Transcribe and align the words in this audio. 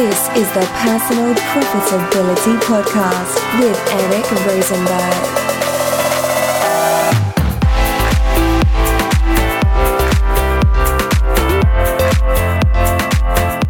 This 0.00 0.28
is 0.30 0.50
the 0.54 0.66
Personal 0.76 1.34
Profitability 1.34 2.58
Podcast 2.62 3.36
with 3.60 3.76
Eric 3.92 4.24
Rosenberg. 4.46 5.14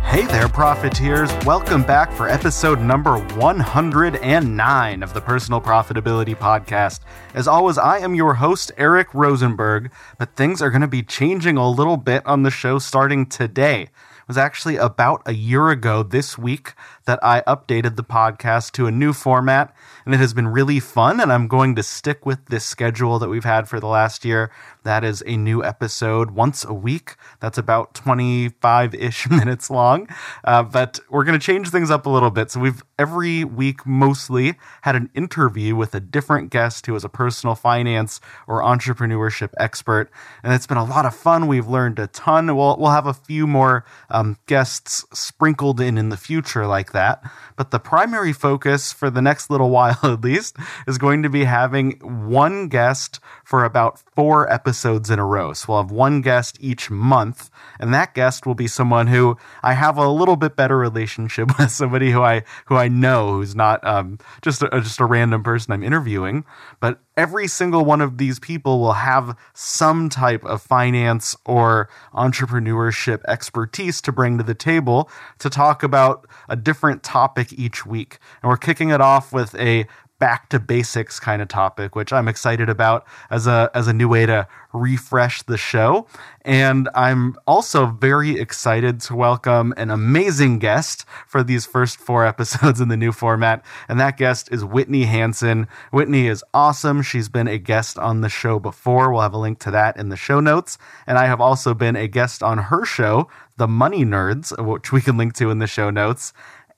Hey 0.04 0.25
there, 0.27 0.46
profiteers. 0.46 1.32
Welcome 1.45 1.82
back 1.82 2.12
for 2.12 2.29
episode 2.29 2.81
number 2.81 3.18
109 3.18 5.03
of 5.03 5.12
the 5.12 5.21
Personal 5.21 5.61
Profitability 5.61 6.36
Podcast. 6.36 7.00
As 7.35 7.49
always, 7.49 7.76
I 7.76 7.99
am 7.99 8.14
your 8.14 8.35
host, 8.35 8.71
Eric 8.79 9.12
Rosenberg, 9.12 9.90
but 10.17 10.36
things 10.36 10.62
are 10.62 10.71
going 10.71 10.82
to 10.82 10.86
be 10.86 11.03
changing 11.03 11.57
a 11.57 11.68
little 11.68 11.96
bit 11.96 12.25
on 12.25 12.44
the 12.44 12.53
show 12.53 12.79
starting 12.79 13.26
today 13.26 13.89
was 14.30 14.39
actually 14.39 14.76
about 14.76 15.22
a 15.26 15.34
year 15.34 15.70
ago 15.70 16.04
this 16.04 16.38
week 16.38 16.75
that 17.04 17.18
I 17.21 17.40
updated 17.48 17.96
the 17.96 18.04
podcast 18.04 18.71
to 18.75 18.86
a 18.86 18.93
new 18.93 19.12
format, 19.12 19.75
and 20.04 20.14
it 20.14 20.18
has 20.18 20.35
been 20.35 20.49
really 20.49 20.81
fun. 20.81 21.21
And 21.21 21.32
I'm 21.32 21.49
going 21.49 21.75
to 21.77 21.82
stick 21.82 22.25
with 22.25 22.46
this 22.46 22.64
schedule 22.64 23.18
that 23.18 23.29
we've 23.29 23.45
had 23.45 23.68
for 23.68 23.81
the 23.81 23.86
last 23.86 24.25
year. 24.25 24.50
That 24.82 25.04
is 25.04 25.22
a 25.27 25.36
new 25.36 25.63
episode 25.63 26.31
once 26.31 26.64
a 26.64 26.72
week. 26.72 27.17
That's 27.41 27.58
about 27.58 27.95
25 27.95 28.94
ish 28.94 29.29
minutes 29.31 29.71
long. 29.71 30.08
Uh, 30.44 30.63
but 30.63 31.00
we're 31.11 31.25
going 31.25 31.39
to 31.39 31.44
change 31.44 31.71
things 31.71 31.91
up 31.91 32.06
a 32.06 32.11
little 32.11 32.31
bit. 32.31 32.50
So 32.50 32.61
we've 32.61 32.83
every 32.98 33.44
week 33.44 33.86
mostly 33.86 34.55
had 34.83 34.97
an 34.97 35.11
interview 35.14 35.77
with 35.77 35.94
a 35.94 36.00
different 36.00 36.50
guest 36.50 36.86
who 36.86 36.94
is 36.94 37.05
a 37.05 37.08
personal 37.08 37.55
finance 37.55 38.20
or 38.47 38.62
entrepreneurship 38.62 39.50
expert. 39.58 40.11
And 40.42 40.53
it's 40.53 40.67
been 40.67 40.78
a 40.78 40.84
lot 40.84 41.06
of 41.06 41.14
fun. 41.14 41.47
We've 41.47 41.69
learned 41.69 41.98
a 41.98 42.06
ton. 42.08 42.55
We'll, 42.55 42.77
we'll 42.78 42.91
have 42.91 43.06
a 43.06 43.14
few 43.14 43.46
more 43.46 43.84
um, 44.08 44.39
guests 44.46 45.05
sprinkled 45.12 45.80
in 45.80 45.98
in 45.98 46.08
the 46.08 46.17
future 46.17 46.67
like 46.67 46.92
that. 46.92 47.22
But 47.56 47.70
the 47.70 47.78
primary 47.78 48.33
focus 48.33 48.92
for 48.92 49.11
the 49.11 49.22
next 49.22 49.50
little 49.50 49.70
while, 49.70 49.89
at 50.02 50.20
least, 50.22 50.56
is 50.86 50.98
going 50.98 51.22
to 51.22 51.28
be 51.28 51.44
having 51.44 51.92
one 52.28 52.69
guest 52.69 53.20
for 53.44 53.64
about 53.64 53.98
four 54.14 54.50
episodes 54.52 55.10
in 55.10 55.19
a 55.19 55.27
row. 55.27 55.52
So 55.52 55.66
we'll 55.69 55.83
have 55.83 55.91
one 55.91 56.20
guest 56.20 56.56
each 56.60 56.91
month, 56.91 57.50
and 57.78 57.92
that 57.94 58.14
guest 58.14 58.46
will 58.46 58.55
be 58.55 58.66
someone 58.66 59.08
who 59.08 59.36
I 59.62 59.74
have 59.74 59.96
a 59.96 60.08
little 60.08 60.36
bit 60.36 60.56
better 60.56 60.78
relationship 60.78 61.50
with, 61.58 61.70
somebody 61.70 62.11
who 62.11 62.22
I 62.22 62.44
who 62.66 62.77
I 62.77 62.88
know 62.88 63.34
who's 63.34 63.55
not 63.55 63.84
um, 63.86 64.18
just 64.42 64.62
a, 64.62 64.68
just 64.80 65.00
a 65.00 65.05
random 65.05 65.42
person 65.42 65.72
I'm 65.72 65.83
interviewing, 65.83 66.44
but 66.80 67.00
every 67.16 67.47
single 67.47 67.84
one 67.84 68.00
of 68.00 68.19
these 68.19 68.39
people 68.39 68.80
will 68.80 68.94
have 68.94 69.36
some 69.55 70.08
type 70.08 70.44
of 70.44 70.62
finance 70.62 71.36
or 71.44 71.89
entrepreneurship 72.14 73.20
expertise 73.27 74.00
to 74.02 74.12
bring 74.12 74.39
to 74.39 74.44
the 74.44 74.55
table 74.55 75.11
to 75.39 75.50
talk 75.50 75.83
about 75.83 76.27
a 76.48 76.56
different 76.56 77.02
topic 77.02 77.52
each 77.52 77.84
week. 77.84 78.19
And 78.42 78.48
we're 78.48 78.56
kicking 78.56 78.91
it 78.91 79.00
off 79.00 79.33
with 79.33 79.55
a 79.56 79.86
back 80.20 80.50
to 80.50 80.60
basics 80.60 81.18
kind 81.18 81.42
of 81.42 81.48
topic, 81.48 81.96
which 81.96 82.12
I'm 82.12 82.28
excited 82.28 82.68
about 82.68 83.06
as 83.30 83.48
a 83.48 83.70
as 83.74 83.88
a 83.88 83.92
new 83.92 84.08
way 84.08 84.27
to 84.27 84.46
refresh 84.72 85.42
the 85.42 85.56
show. 85.56 86.06
And 86.42 86.88
I'm 86.94 87.36
also 87.46 87.86
very 87.86 88.38
excited 88.38 89.00
to 89.02 89.16
welcome 89.16 89.74
an 89.77 89.90
amazing 89.90 90.58
guest 90.58 91.04
for 91.27 91.42
these 91.42 91.66
first 91.66 91.98
four 91.98 92.24
episodes 92.34 92.80
in 92.80 92.88
the 92.88 92.96
new 92.96 93.10
format. 93.10 93.64
And 93.88 93.98
that 93.98 94.16
guest 94.16 94.48
is 94.52 94.64
Whitney 94.64 95.04
Hansen. 95.04 95.66
Whitney 95.90 96.28
is 96.28 96.44
awesome. 96.55 97.02
She's 97.02 97.28
been 97.28 97.48
a 97.48 97.58
guest 97.58 97.98
on 97.98 98.20
the 98.20 98.28
show 98.28 98.60
before. 98.60 99.10
We'll 99.10 99.22
have 99.22 99.34
a 99.34 99.38
link 99.38 99.58
to 99.60 99.70
that 99.72 99.96
in 99.96 100.10
the 100.10 100.16
show 100.16 100.38
notes. 100.38 100.78
And 101.06 101.18
I 101.18 101.27
have 101.27 101.40
also 101.40 101.74
been 101.74 101.96
a 101.96 102.06
guest 102.06 102.42
on 102.42 102.58
her 102.58 102.84
show, 102.84 103.28
The 103.56 103.68
Money 103.68 104.05
Nerds, 104.05 104.56
which 104.64 104.92
we 104.92 105.00
can 105.00 105.16
link 105.16 105.34
to 105.34 105.50
in 105.50 105.58
the 105.58 105.66
show 105.66 105.90
notes. 105.90 106.33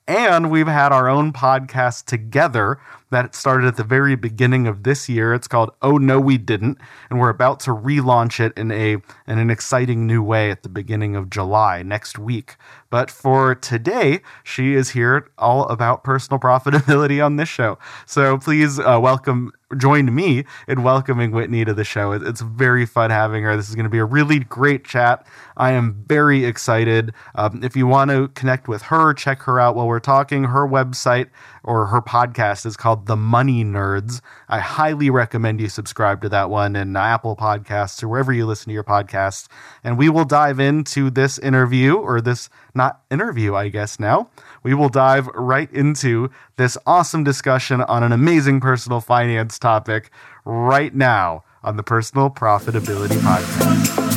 And 0.07 0.51
we've 0.51 0.67
had 0.67 0.91
our 0.91 1.07
own 1.07 1.31
podcast 1.31 2.05
together 2.05 2.77
that 3.13 3.35
started 3.35 3.67
at 3.67 3.77
the 3.77 3.83
very 3.83 4.15
beginning 4.15 4.67
of 4.67 4.83
this 4.83 5.07
year. 5.07 5.33
It's 5.33 5.47
called 5.47 5.71
Oh 5.81 5.97
No 5.97 6.19
We 6.19 6.37
Didn't, 6.37 6.79
and 7.09 7.19
we're 7.19 7.29
about 7.29 7.59
to 7.61 7.71
relaunch 7.71 8.39
it 8.39 8.53
in 8.57 8.71
a 8.71 8.93
in 9.27 9.39
an 9.39 9.49
exciting 9.49 10.05
new 10.05 10.21
way 10.21 10.51
at 10.51 10.63
the 10.63 10.69
beginning 10.69 11.15
of 11.15 11.29
July 11.29 11.83
next 11.83 12.19
week. 12.19 12.57
But 12.89 13.09
for 13.09 13.55
today, 13.55 14.21
she 14.43 14.73
is 14.73 14.91
here 14.91 15.29
all 15.37 15.67
about 15.69 16.03
personal 16.03 16.39
profitability 16.41 17.23
on 17.23 17.37
this 17.37 17.49
show. 17.49 17.79
So 18.05 18.37
please 18.37 18.79
uh, 18.79 18.99
welcome 19.01 19.51
join 19.77 20.13
me 20.13 20.45
in 20.67 20.83
welcoming 20.83 21.31
Whitney 21.31 21.65
to 21.65 21.73
the 21.73 21.83
show. 21.83 22.11
It's 22.11 22.41
very 22.41 22.85
fun 22.85 23.09
having 23.09 23.43
her. 23.43 23.55
This 23.55 23.69
is 23.69 23.75
going 23.75 23.85
to 23.85 23.89
be 23.89 23.97
a 23.97 24.05
really 24.05 24.39
great 24.39 24.85
chat. 24.85 25.25
I 25.57 25.71
am 25.71 26.03
very 26.07 26.45
excited. 26.45 27.13
Um, 27.35 27.63
if 27.63 27.75
you 27.75 27.87
want 27.87 28.11
to 28.11 28.27
connect 28.29 28.67
with 28.67 28.83
her, 28.83 29.13
check 29.13 29.41
her 29.43 29.59
out 29.59 29.75
while 29.75 29.87
we're 29.87 29.99
talking. 29.99 30.45
Her 30.45 30.67
website 30.67 31.29
or 31.63 31.87
her 31.87 32.01
podcast 32.01 32.65
is 32.65 32.77
called 32.77 33.02
The 33.05 33.15
Money 33.15 33.63
Nerds. 33.63 34.21
I 34.47 34.59
highly 34.59 35.09
recommend 35.09 35.59
you 35.59 35.69
subscribe 35.69 36.21
to 36.21 36.29
that 36.29 36.49
one 36.49 36.75
in 36.75 36.95
Apple 36.95 37.35
Podcasts 37.35 38.01
or 38.03 38.07
wherever 38.07 38.31
you 38.31 38.45
listen 38.45 38.65
to 38.67 38.73
your 38.73 38.83
podcasts. 38.83 39.47
And 39.83 39.97
we 39.97 40.09
will 40.09 40.25
dive 40.25 40.59
into 40.59 41.09
this 41.09 41.37
interview 41.37 41.95
or 41.95 42.21
this 42.21 42.49
not 42.73 43.01
interview, 43.11 43.55
I 43.55 43.69
guess 43.69 43.99
now. 43.99 44.29
We 44.63 44.73
will 44.73 44.89
dive 44.89 45.27
right 45.27 45.71
into 45.71 46.29
this 46.57 46.77
awesome 46.85 47.23
discussion 47.23 47.81
on 47.81 48.03
an 48.03 48.11
amazing 48.11 48.61
personal 48.61 49.01
finance 49.01 49.59
topic 49.59 50.09
right 50.45 50.93
now 50.93 51.43
on 51.63 51.77
the 51.77 51.83
Personal 51.83 52.29
Profitability 52.29 53.17
Podcast. 53.19 54.13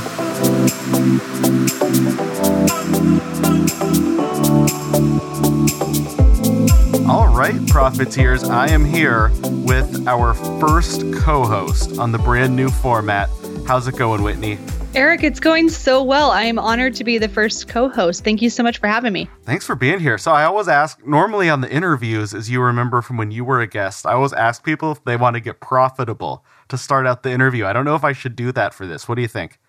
All 7.08 7.28
right, 7.28 7.54
profiteers, 7.68 8.42
I 8.42 8.68
am 8.68 8.84
here 8.84 9.30
with 9.64 10.08
our 10.08 10.34
first 10.58 11.02
co 11.14 11.44
host 11.44 12.00
on 12.00 12.10
the 12.10 12.18
brand 12.18 12.56
new 12.56 12.68
format. 12.68 13.30
How's 13.64 13.86
it 13.86 13.96
going, 13.96 14.24
Whitney? 14.24 14.58
Eric, 14.92 15.22
it's 15.22 15.38
going 15.38 15.68
so 15.68 16.02
well. 16.02 16.32
I 16.32 16.42
am 16.42 16.58
honored 16.58 16.96
to 16.96 17.04
be 17.04 17.18
the 17.18 17.28
first 17.28 17.68
co 17.68 17.88
host. 17.88 18.24
Thank 18.24 18.42
you 18.42 18.50
so 18.50 18.64
much 18.64 18.78
for 18.78 18.88
having 18.88 19.12
me. 19.12 19.30
Thanks 19.44 19.64
for 19.64 19.76
being 19.76 20.00
here. 20.00 20.18
So, 20.18 20.32
I 20.32 20.42
always 20.42 20.66
ask, 20.66 21.06
normally 21.06 21.48
on 21.48 21.60
the 21.60 21.70
interviews, 21.70 22.34
as 22.34 22.50
you 22.50 22.60
remember 22.60 23.00
from 23.02 23.18
when 23.18 23.30
you 23.30 23.44
were 23.44 23.60
a 23.60 23.68
guest, 23.68 24.04
I 24.04 24.14
always 24.14 24.32
ask 24.32 24.64
people 24.64 24.90
if 24.90 25.04
they 25.04 25.16
want 25.16 25.34
to 25.34 25.40
get 25.40 25.60
profitable 25.60 26.44
to 26.70 26.76
start 26.76 27.06
out 27.06 27.22
the 27.22 27.30
interview. 27.30 27.66
I 27.66 27.72
don't 27.72 27.84
know 27.84 27.94
if 27.94 28.02
I 28.02 28.14
should 28.14 28.34
do 28.34 28.50
that 28.50 28.74
for 28.74 28.84
this. 28.84 29.08
What 29.08 29.14
do 29.14 29.22
you 29.22 29.28
think? 29.28 29.60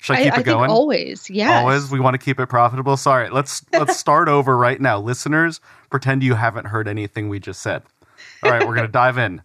Should 0.00 0.16
I 0.16 0.24
keep 0.24 0.34
I, 0.34 0.40
it 0.40 0.44
going? 0.44 0.70
always, 0.70 1.28
yeah. 1.28 1.58
Always, 1.58 1.90
we 1.90 2.00
want 2.00 2.14
to 2.14 2.18
keep 2.18 2.40
it 2.40 2.46
profitable. 2.46 2.96
Sorry, 2.96 3.28
let's 3.28 3.64
let's 3.72 3.96
start 3.96 4.28
over 4.28 4.56
right 4.56 4.80
now. 4.80 4.98
Listeners, 4.98 5.60
pretend 5.90 6.22
you 6.22 6.34
haven't 6.34 6.66
heard 6.66 6.88
anything 6.88 7.28
we 7.28 7.38
just 7.38 7.60
said. 7.60 7.82
All 8.42 8.50
right, 8.50 8.66
we're 8.66 8.74
gonna 8.74 8.88
dive 8.88 9.18
in. 9.18 9.42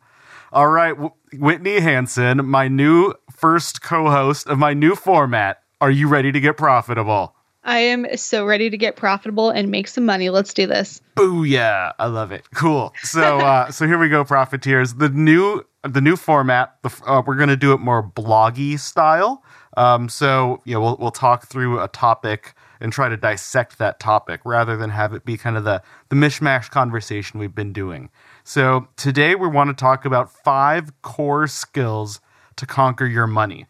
All 0.54 0.68
right, 0.68 0.96
Whitney 1.34 1.82
Hansen, 1.82 2.46
my 2.46 2.70
new 2.70 3.14
first 3.32 3.82
co-host 3.82 4.48
of 4.48 4.58
my 4.58 4.74
new 4.74 4.96
format. 4.96 5.62
Are 5.82 5.92
you 5.92 6.08
ready 6.08 6.32
to 6.32 6.40
get 6.40 6.56
profitable? 6.56 7.36
I 7.66 7.80
am 7.80 8.06
so 8.16 8.46
ready 8.46 8.70
to 8.70 8.78
get 8.78 8.96
profitable 8.96 9.50
and 9.50 9.70
make 9.70 9.88
some 9.88 10.06
money. 10.06 10.30
Let's 10.30 10.54
do 10.54 10.68
this. 10.68 11.02
Booyah! 11.16 11.94
I 11.98 12.06
love 12.06 12.32
it. 12.32 12.46
Cool. 12.54 12.94
So, 13.02 13.40
uh, 13.40 13.72
so 13.72 13.88
here 13.88 13.98
we 13.98 14.08
go, 14.08 14.24
profiteers. 14.24 14.94
The 14.94 15.10
new 15.10 15.66
the 15.84 16.02
new 16.02 16.16
format. 16.16 16.76
The, 16.84 16.92
uh, 17.06 17.24
we're 17.26 17.36
gonna 17.36 17.58
do 17.58 17.74
it 17.74 17.80
more 17.80 18.02
bloggy 18.02 18.80
style. 18.80 19.44
Um, 19.78 20.10
so 20.10 20.62
you 20.66 20.74
know, 20.74 20.82
we'll 20.82 20.98
we'll 21.00 21.12
talk 21.12 21.48
through 21.48 21.82
a 21.82 21.88
topic 21.88 22.54
and 22.80 22.92
try 22.92 23.10
to 23.10 23.18
dissect 23.18 23.78
that 23.78 24.00
topic 24.00 24.42
rather 24.46 24.78
than 24.78 24.90
have 24.90 25.14
it 25.14 25.26
be 25.26 25.38
kind 25.38 25.58
of 25.58 25.64
the 25.64 25.82
the 26.10 26.16
mishmash 26.16 26.70
conversation 26.70 27.40
we've 27.40 27.56
been 27.56 27.74
doing. 27.74 28.10
So 28.44 28.88
today 28.96 29.36
we 29.36 29.48
want 29.48 29.70
to 29.70 29.74
talk 29.80 30.06
about 30.06 30.32
five 30.32 31.02
core 31.02 31.48
skills 31.48 32.20
to 32.58 32.66
conquer 32.66 33.06
your 33.06 33.28
money. 33.28 33.66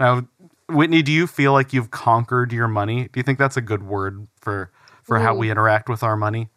Now, 0.00 0.26
Whitney, 0.68 1.02
do 1.02 1.12
you 1.12 1.26
feel 1.26 1.52
like 1.52 1.72
you've 1.72 1.90
conquered 1.90 2.52
your 2.52 2.68
money? 2.68 3.04
Do 3.12 3.20
you 3.20 3.22
think 3.22 3.38
that's 3.38 3.56
a 3.56 3.62
good 3.62 3.84
word 3.84 4.26
for 4.40 4.70
for 5.02 5.18
Ooh. 5.18 5.20
how 5.20 5.34
we 5.34 5.50
interact 5.50 5.88
with 5.88 6.02
our 6.02 6.16
money? 6.16 6.48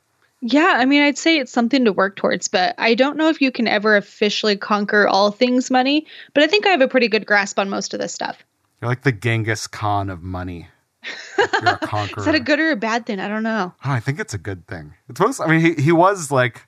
Yeah, 0.42 0.75
I 0.77 0.86
mean, 0.86 1.01
I'd 1.01 1.18
say 1.18 1.39
it's 1.39 1.51
something 1.51 1.83
to 1.86 1.92
work 1.92 2.16
towards, 2.16 2.48
but 2.48 2.75
I 2.77 2.94
don't 2.94 3.18
know 3.18 3.30
if 3.30 3.42
you 3.42 3.51
can 3.51 3.68
ever 3.68 3.95
officially 3.98 4.56
conquer 4.56 5.07
all 5.07 5.31
things 5.31 5.71
money, 5.71 6.06
but 6.36 6.44
I 6.44 6.48
think 6.48 6.68
I 6.68 6.69
have 6.69 6.81
a 6.81 6.88
pretty 6.88 7.07
good 7.07 7.25
grasp 7.25 7.57
on 7.57 7.69
most 7.69 7.94
of 7.94 8.00
this 8.00 8.13
stuff. 8.13 8.44
You're 8.81 8.89
like 8.89 9.03
the 9.03 9.12
Genghis 9.12 9.68
Khan 9.68 10.09
of 10.09 10.21
money. 10.21 10.68
You're 11.38 11.74
a 11.74 11.77
conqueror. 11.77 12.18
Is 12.19 12.25
that 12.25 12.35
a 12.35 12.39
good 12.39 12.59
or 12.59 12.71
a 12.71 12.75
bad 12.75 13.06
thing? 13.06 13.19
I 13.19 13.27
don't 13.27 13.44
know. 13.44 13.74
Oh, 13.83 13.91
I 13.91 14.00
think 14.00 14.19
it's 14.19 14.33
a 14.33 14.38
good 14.38 14.68
thing. 14.68 14.94
It's 15.09 15.19
most. 15.19 15.39
I 15.39 15.47
mean, 15.47 15.62
he 15.62 15.81
he 15.81 15.91
was 15.91 16.31
like, 16.31 16.68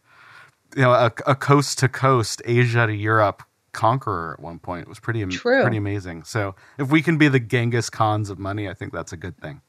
you 0.75 0.81
know, 0.81 0.91
a, 0.91 1.11
a 1.27 1.35
coast 1.35 1.79
to 1.79 1.87
coast, 1.87 2.41
Asia 2.45 2.87
to 2.87 2.93
Europe 2.93 3.43
conqueror 3.73 4.35
at 4.37 4.43
one 4.43 4.59
point. 4.59 4.83
It 4.83 4.89
was 4.89 4.99
pretty 4.99 5.25
True. 5.25 5.61
pretty 5.61 5.77
amazing. 5.77 6.23
So 6.23 6.55
if 6.77 6.89
we 6.89 7.01
can 7.01 7.17
be 7.17 7.27
the 7.27 7.39
Genghis 7.39 7.89
Khans 7.89 8.29
of 8.29 8.39
money, 8.39 8.67
I 8.67 8.73
think 8.73 8.93
that's 8.93 9.13
a 9.13 9.17
good 9.17 9.37
thing. 9.37 9.61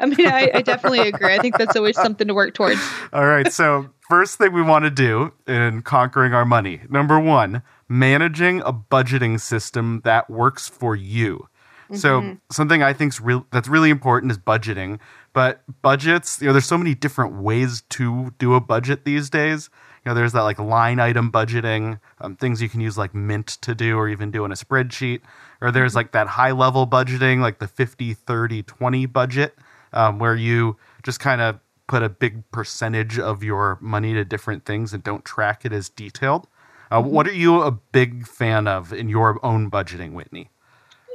I 0.00 0.06
mean, 0.06 0.26
I, 0.26 0.50
I 0.54 0.62
definitely 0.62 1.08
agree. 1.08 1.32
I 1.32 1.38
think 1.38 1.56
that's 1.56 1.76
always 1.76 1.96
something 1.96 2.26
to 2.26 2.34
work 2.34 2.54
towards. 2.54 2.80
All 3.12 3.26
right. 3.26 3.52
So 3.52 3.90
first 4.08 4.38
thing 4.38 4.52
we 4.52 4.62
want 4.62 4.84
to 4.84 4.90
do 4.90 5.32
in 5.46 5.82
conquering 5.82 6.34
our 6.34 6.44
money, 6.44 6.80
number 6.90 7.18
one, 7.18 7.62
managing 7.88 8.60
a 8.62 8.72
budgeting 8.72 9.40
system 9.40 10.00
that 10.04 10.28
works 10.28 10.68
for 10.68 10.96
you. 10.96 11.48
So 11.96 12.36
something 12.50 12.82
I 12.82 12.92
think's 12.92 13.20
real 13.20 13.46
that's 13.50 13.68
really 13.68 13.90
important 13.90 14.30
is 14.30 14.38
budgeting. 14.38 14.98
But 15.32 15.62
budgets, 15.82 16.40
you 16.40 16.46
know, 16.48 16.52
there's 16.52 16.66
so 16.66 16.78
many 16.78 16.94
different 16.94 17.34
ways 17.40 17.82
to 17.90 18.32
do 18.38 18.54
a 18.54 18.60
budget 18.60 19.04
these 19.04 19.30
days. 19.30 19.70
You 20.04 20.10
know, 20.10 20.14
there's 20.14 20.32
that 20.32 20.42
like 20.42 20.58
line 20.58 21.00
item 21.00 21.30
budgeting, 21.32 22.00
um, 22.20 22.36
things 22.36 22.60
you 22.60 22.68
can 22.68 22.80
use 22.80 22.96
like 22.98 23.14
Mint 23.14 23.46
to 23.62 23.74
do 23.74 23.96
or 23.96 24.08
even 24.08 24.30
do 24.30 24.44
in 24.44 24.52
a 24.52 24.54
spreadsheet. 24.54 25.20
Or 25.60 25.70
there's 25.70 25.94
like 25.94 26.12
that 26.12 26.26
high 26.28 26.52
level 26.52 26.86
budgeting, 26.86 27.40
like 27.40 27.58
the 27.58 27.68
50, 27.68 28.14
30, 28.14 28.62
20 28.62 29.06
budget, 29.06 29.56
um, 29.92 30.18
where 30.18 30.34
you 30.34 30.76
just 31.02 31.20
kind 31.20 31.40
of 31.40 31.58
put 31.86 32.02
a 32.02 32.08
big 32.08 32.48
percentage 32.50 33.18
of 33.18 33.42
your 33.42 33.78
money 33.80 34.12
to 34.12 34.24
different 34.24 34.64
things 34.64 34.92
and 34.92 35.02
don't 35.02 35.24
track 35.24 35.64
it 35.64 35.72
as 35.72 35.88
detailed. 35.88 36.46
Uh, 36.90 37.02
What 37.02 37.26
are 37.26 37.32
you 37.34 37.62
a 37.62 37.70
big 37.70 38.26
fan 38.26 38.66
of 38.68 38.92
in 38.92 39.08
your 39.08 39.44
own 39.44 39.70
budgeting, 39.70 40.12
Whitney? 40.12 40.50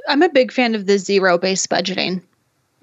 I'm 0.08 0.22
a 0.22 0.28
big 0.28 0.52
fan 0.52 0.74
of 0.74 0.86
the 0.86 0.98
zero 0.98 1.38
based 1.38 1.70
budgeting 1.70 2.22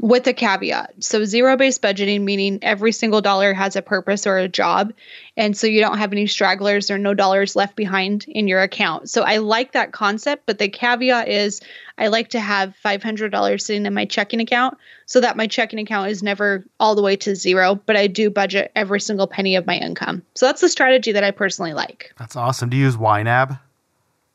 with 0.02 0.26
a 0.26 0.34
caveat. 0.34 0.92
So, 1.00 1.24
zero 1.26 1.56
based 1.56 1.82
budgeting 1.82 2.22
meaning 2.22 2.60
every 2.64 2.92
single 2.92 3.22
dollar 3.22 3.54
has 3.54 3.76
a 3.76 3.82
purpose 3.84 4.26
or 4.26 4.38
a 4.38 4.48
job. 4.48 4.92
And 5.38 5.56
so 5.56 5.68
you 5.68 5.80
don't 5.80 6.00
have 6.00 6.12
any 6.12 6.26
stragglers 6.26 6.90
or 6.90 6.98
no 6.98 7.14
dollars 7.14 7.56
left 7.56 7.76
behind 7.76 8.26
in 8.28 8.48
your 8.48 8.62
account. 8.62 9.10
So, 9.10 9.22
I 9.22 9.38
like 9.38 9.74
that 9.74 9.92
concept, 9.92 10.48
but 10.48 10.58
the 10.58 10.68
caveat 10.68 11.28
is 11.28 11.62
I 12.00 12.08
like 12.08 12.30
to 12.30 12.40
have 12.40 12.76
$500 12.84 13.62
sitting 13.62 13.86
in 13.86 13.94
my 13.94 14.06
checking 14.06 14.40
account 14.40 14.76
so 15.06 15.22
that 15.22 15.38
my 15.38 15.46
checking 15.46 15.78
account 15.78 16.10
is 16.10 16.24
never 16.24 16.66
all 16.80 16.96
the 16.96 17.04
way 17.04 17.16
to 17.18 17.36
zero, 17.36 17.76
but 17.86 17.96
I 17.96 18.08
do 18.08 18.32
budget 18.32 18.72
every 18.76 19.00
single 19.00 19.28
penny 19.28 19.56
of 19.56 19.68
my 19.68 19.78
income. 19.78 20.24
So, 20.34 20.48
that's 20.48 20.62
the 20.62 20.70
strategy 20.70 21.12
that 21.12 21.24
I 21.24 21.30
personally 21.30 21.74
like. 21.74 22.12
That's 22.18 22.36
awesome. 22.36 22.70
Do 22.70 22.78
you 22.78 22.86
use 22.86 22.98
YNAB? 22.98 23.60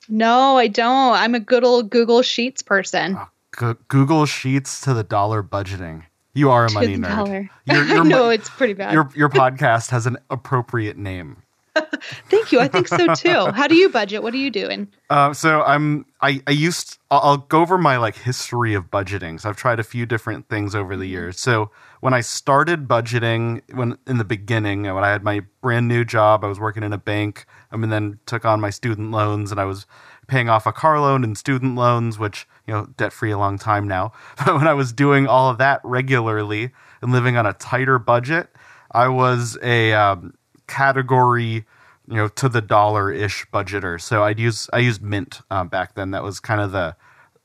No, 0.09 0.57
I 0.57 0.69
don't. 0.69 1.15
I'm 1.15 1.35
a 1.35 1.41
good 1.41 1.65
old 1.65 1.91
Google 1.91 2.23
Sheets 2.23 2.63
person. 2.63 3.17
Ah, 3.17 3.31
G- 3.59 3.79
Google 3.89 4.27
Sheets 4.27 4.81
to 4.83 4.95
the 4.95 5.03
dollar 5.03 5.43
budgeting. 5.43 6.03
You 6.35 6.51
are 6.51 6.67
a 6.67 6.73
money 6.73 6.97
nerd. 6.97 7.17
dollar. 7.17 7.51
Your, 7.65 7.77
I 7.85 7.87
your, 7.95 8.05
know 8.05 8.25
mo- 8.25 8.29
it's 8.31 8.51
pretty 8.51 8.75
bad. 8.75 8.93
your 8.93 9.09
your 9.15 9.29
podcast 9.31 9.91
has 9.91 10.07
an 10.07 10.19
appropriate 10.31 10.97
name. 10.99 11.43
Thank 12.31 12.53
you. 12.53 12.61
I 12.61 12.69
think 12.69 12.89
so 12.89 13.15
too. 13.15 13.53
How 13.53 13.67
do 13.67 13.75
you 13.75 13.89
budget? 13.89 14.23
What 14.23 14.35
are 14.35 14.39
you 14.39 14.51
doing? 14.51 14.89
Uh, 15.11 15.33
so 15.33 15.63
I'm 15.63 16.07
I 16.21 16.41
I 16.47 16.51
used 16.51 16.99
I'll, 17.11 17.21
I'll 17.21 17.37
go 17.39 17.61
over 17.61 17.79
my 17.79 17.97
like 17.97 18.17
history 18.17 18.75
of 18.75 18.91
budgeting. 18.91 19.41
So 19.41 19.49
I've 19.49 19.57
tried 19.57 19.81
a 19.81 19.85
few 19.85 20.07
different 20.07 20.49
things 20.49 20.75
over 20.75 20.97
the 20.97 21.07
years. 21.07 21.39
So 21.39 21.71
when 22.01 22.15
I 22.15 22.21
started 22.21 22.87
budgeting, 22.89 23.63
when 23.75 23.99
in 24.07 24.19
the 24.19 24.25
beginning, 24.25 24.83
when 24.83 25.05
I 25.05 25.09
had 25.11 25.23
my 25.23 25.41
brand 25.61 25.89
new 25.89 26.05
job, 26.05 26.45
I 26.45 26.49
was 26.49 26.61
working 26.61 26.83
in 26.83 26.93
a 26.93 26.99
bank. 26.99 27.47
um, 27.73 27.83
and 27.83 27.93
then 27.93 28.19
took 28.27 28.45
on 28.45 28.61
my 28.61 28.71
student 28.71 29.11
loans, 29.11 29.51
and 29.51 29.61
I 29.61 29.65
was 29.65 29.87
paying 30.27 30.49
off 30.49 30.67
a 30.67 30.73
car 30.73 31.01
loan 31.01 31.25
and 31.25 31.37
student 31.39 31.77
loans, 31.77 32.19
which 32.19 32.47
you 32.67 32.75
know 32.75 32.87
debt 32.97 33.13
free 33.13 33.31
a 33.31 33.39
long 33.39 33.59
time 33.59 33.87
now. 33.87 34.13
But 34.45 34.55
when 34.57 34.69
I 34.69 34.75
was 34.75 34.93
doing 34.93 35.27
all 35.27 35.51
of 35.51 35.59
that 35.59 35.81
regularly 35.85 36.73
and 37.03 37.13
living 37.13 37.37
on 37.37 37.47
a 37.47 37.53
tighter 37.53 37.99
budget, 37.99 38.49
I 38.93 39.09
was 39.09 39.59
a 39.63 39.93
um, 39.93 40.35
category 40.67 41.65
you 42.09 42.17
know 42.17 42.29
to 42.29 42.49
the 42.49 42.61
dollar 42.61 43.13
ish 43.13 43.47
budgeter. 43.53 44.01
So 44.01 44.25
I'd 44.25 44.39
use 44.39 44.69
I 44.73 44.79
used 44.79 45.03
Mint 45.03 45.41
um, 45.51 45.69
back 45.69 45.95
then. 45.95 46.11
That 46.13 46.23
was 46.23 46.41
kind 46.41 46.61
of 46.61 46.73
the 46.73 46.97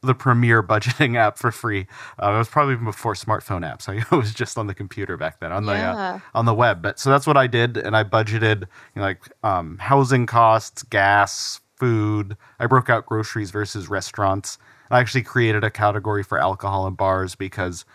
the 0.03 0.15
premier 0.15 0.63
budgeting 0.67 1.15
app 1.15 1.37
for 1.37 1.51
free. 1.51 1.87
Uh, 2.21 2.33
it 2.33 2.37
was 2.37 2.49
probably 2.49 2.73
even 2.73 2.85
before 2.85 3.13
smartphone 3.13 3.61
apps. 3.61 3.87
I 3.89 4.15
was 4.15 4.33
just 4.33 4.57
on 4.57 4.67
the 4.67 4.73
computer 4.73 5.17
back 5.17 5.39
then 5.39 5.51
on 5.51 5.65
the 5.65 5.73
uh, 5.73 6.19
on 6.33 6.45
the 6.45 6.53
web. 6.53 6.81
But 6.81 6.99
so 6.99 7.09
that's 7.09 7.27
what 7.27 7.37
I 7.37 7.47
did, 7.47 7.77
and 7.77 7.95
I 7.95 8.03
budgeted 8.03 8.61
you 8.61 8.67
know, 8.97 9.03
like 9.03 9.21
um, 9.43 9.77
housing 9.79 10.25
costs, 10.25 10.83
gas, 10.83 11.59
food. 11.77 12.37
I 12.59 12.67
broke 12.67 12.89
out 12.89 13.05
groceries 13.05 13.51
versus 13.51 13.89
restaurants. 13.89 14.57
I 14.91 14.99
actually 14.99 15.23
created 15.23 15.63
a 15.63 15.71
category 15.71 16.21
for 16.21 16.37
alcohol 16.37 16.85
and 16.85 16.97
bars 16.97 17.33
because 17.35 17.85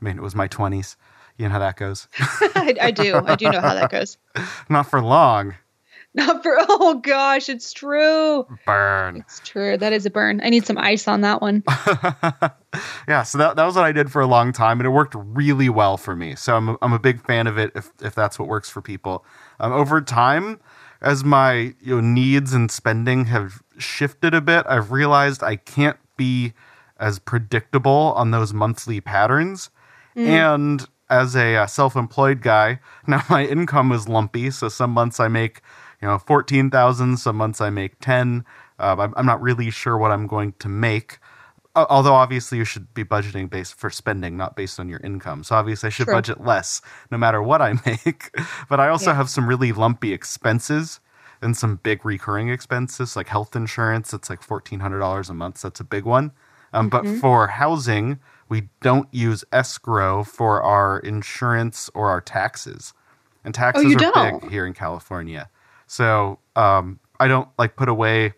I 0.00 0.04
mean 0.04 0.16
it 0.16 0.22
was 0.22 0.34
my 0.34 0.48
twenties. 0.48 0.96
You 1.36 1.46
know 1.46 1.52
how 1.52 1.58
that 1.58 1.76
goes. 1.76 2.08
I, 2.18 2.74
I 2.80 2.90
do. 2.90 3.16
I 3.16 3.36
do 3.36 3.50
know 3.50 3.60
how 3.60 3.74
that 3.74 3.90
goes. 3.90 4.16
Not 4.68 4.90
for 4.90 5.02
long. 5.02 5.54
Not 6.14 6.42
for, 6.42 6.56
oh 6.58 6.94
gosh, 7.02 7.50
it's 7.50 7.74
true. 7.74 8.46
Burn. 8.64 9.18
It's 9.18 9.40
true. 9.40 9.76
That 9.76 9.92
is 9.92 10.06
a 10.06 10.10
burn. 10.10 10.40
I 10.42 10.48
need 10.48 10.66
some 10.66 10.78
ice 10.78 11.06
on 11.06 11.20
that 11.20 11.42
one. 11.42 11.62
yeah, 13.06 13.22
so 13.22 13.36
that, 13.36 13.56
that 13.56 13.64
was 13.64 13.76
what 13.76 13.84
I 13.84 13.92
did 13.92 14.10
for 14.10 14.22
a 14.22 14.26
long 14.26 14.52
time, 14.52 14.80
and 14.80 14.86
it 14.86 14.90
worked 14.90 15.14
really 15.14 15.68
well 15.68 15.98
for 15.98 16.16
me. 16.16 16.34
So 16.34 16.56
I'm 16.56 16.70
a, 16.70 16.78
I'm 16.80 16.94
a 16.94 16.98
big 16.98 17.24
fan 17.26 17.46
of 17.46 17.58
it 17.58 17.70
if, 17.74 17.90
if 18.00 18.14
that's 18.14 18.38
what 18.38 18.48
works 18.48 18.70
for 18.70 18.80
people. 18.80 19.26
Um, 19.60 19.72
over 19.72 20.00
time, 20.00 20.58
as 21.02 21.22
my 21.22 21.74
you 21.82 21.96
know, 21.96 22.00
needs 22.00 22.54
and 22.54 22.70
spending 22.70 23.26
have 23.26 23.62
shifted 23.76 24.32
a 24.32 24.40
bit, 24.40 24.64
I've 24.66 24.90
realized 24.92 25.42
I 25.42 25.56
can't 25.56 25.98
be 26.16 26.54
as 26.98 27.18
predictable 27.18 28.14
on 28.16 28.30
those 28.30 28.54
monthly 28.54 29.02
patterns. 29.02 29.68
And 30.16 30.86
as 31.08 31.36
a 31.36 31.56
uh, 31.56 31.66
self-employed 31.66 32.42
guy, 32.42 32.80
now 33.06 33.22
my 33.30 33.44
income 33.46 33.92
is 33.92 34.08
lumpy. 34.08 34.50
So 34.50 34.68
some 34.68 34.90
months 34.90 35.20
I 35.20 35.28
make 35.28 35.60
you 36.02 36.08
know 36.08 36.18
fourteen 36.18 36.70
thousand, 36.70 37.18
some 37.18 37.36
months 37.36 37.60
I 37.60 37.70
make 37.70 37.98
ten. 38.00 38.44
Uh, 38.78 38.96
I'm, 38.98 39.14
I'm 39.16 39.26
not 39.26 39.40
really 39.40 39.70
sure 39.70 39.96
what 39.96 40.10
I'm 40.10 40.26
going 40.26 40.52
to 40.58 40.68
make. 40.68 41.18
Uh, 41.74 41.84
although 41.90 42.14
obviously 42.14 42.56
you 42.58 42.64
should 42.64 42.92
be 42.94 43.04
budgeting 43.04 43.48
based 43.50 43.74
for 43.74 43.90
spending, 43.90 44.36
not 44.36 44.56
based 44.56 44.80
on 44.80 44.88
your 44.88 45.00
income. 45.04 45.44
So 45.44 45.56
obviously 45.56 45.88
I 45.88 45.90
should 45.90 46.06
True. 46.06 46.14
budget 46.14 46.42
less 46.44 46.80
no 47.10 47.18
matter 47.18 47.42
what 47.42 47.60
I 47.62 47.74
make. 47.86 48.30
but 48.68 48.80
I 48.80 48.88
also 48.88 49.10
Yeah. 49.10 49.16
have 49.16 49.28
some 49.30 49.46
really 49.48 49.72
lumpy 49.72 50.12
expenses 50.12 51.00
and 51.42 51.54
some 51.56 51.76
big 51.76 52.04
recurring 52.04 52.48
expenses 52.48 53.14
like 53.16 53.28
health 53.28 53.54
insurance. 53.54 54.12
It's 54.14 54.28
like 54.30 54.42
fourteen 54.42 54.80
hundred 54.80 55.00
dollars 55.00 55.28
a 55.30 55.34
month. 55.34 55.58
So 55.58 55.68
that's 55.68 55.80
a 55.80 55.84
big 55.84 56.04
one. 56.04 56.32
Um, 56.72 56.88
But 56.88 57.04
Mm-hmm. 57.04 57.20
for 57.20 57.46
housing, 57.46 58.18
we 58.48 58.68
don't 58.80 59.08
use 59.12 59.44
escrow 59.52 60.22
for 60.24 60.62
our 60.62 60.98
insurance 61.00 61.90
or 61.94 62.08
our 62.10 62.20
taxes, 62.20 62.92
and 63.44 63.54
taxes 63.54 63.84
Oh, 63.86 63.96
are 63.96 64.12
don't? 64.12 64.40
big 64.42 64.50
here 64.50 64.66
in 64.66 64.72
California. 64.74 65.48
So 65.86 66.38
um, 66.56 66.98
I 67.20 67.28
don't 67.28 67.48
like 67.58 67.76
put 67.76 67.88
away 67.88 68.34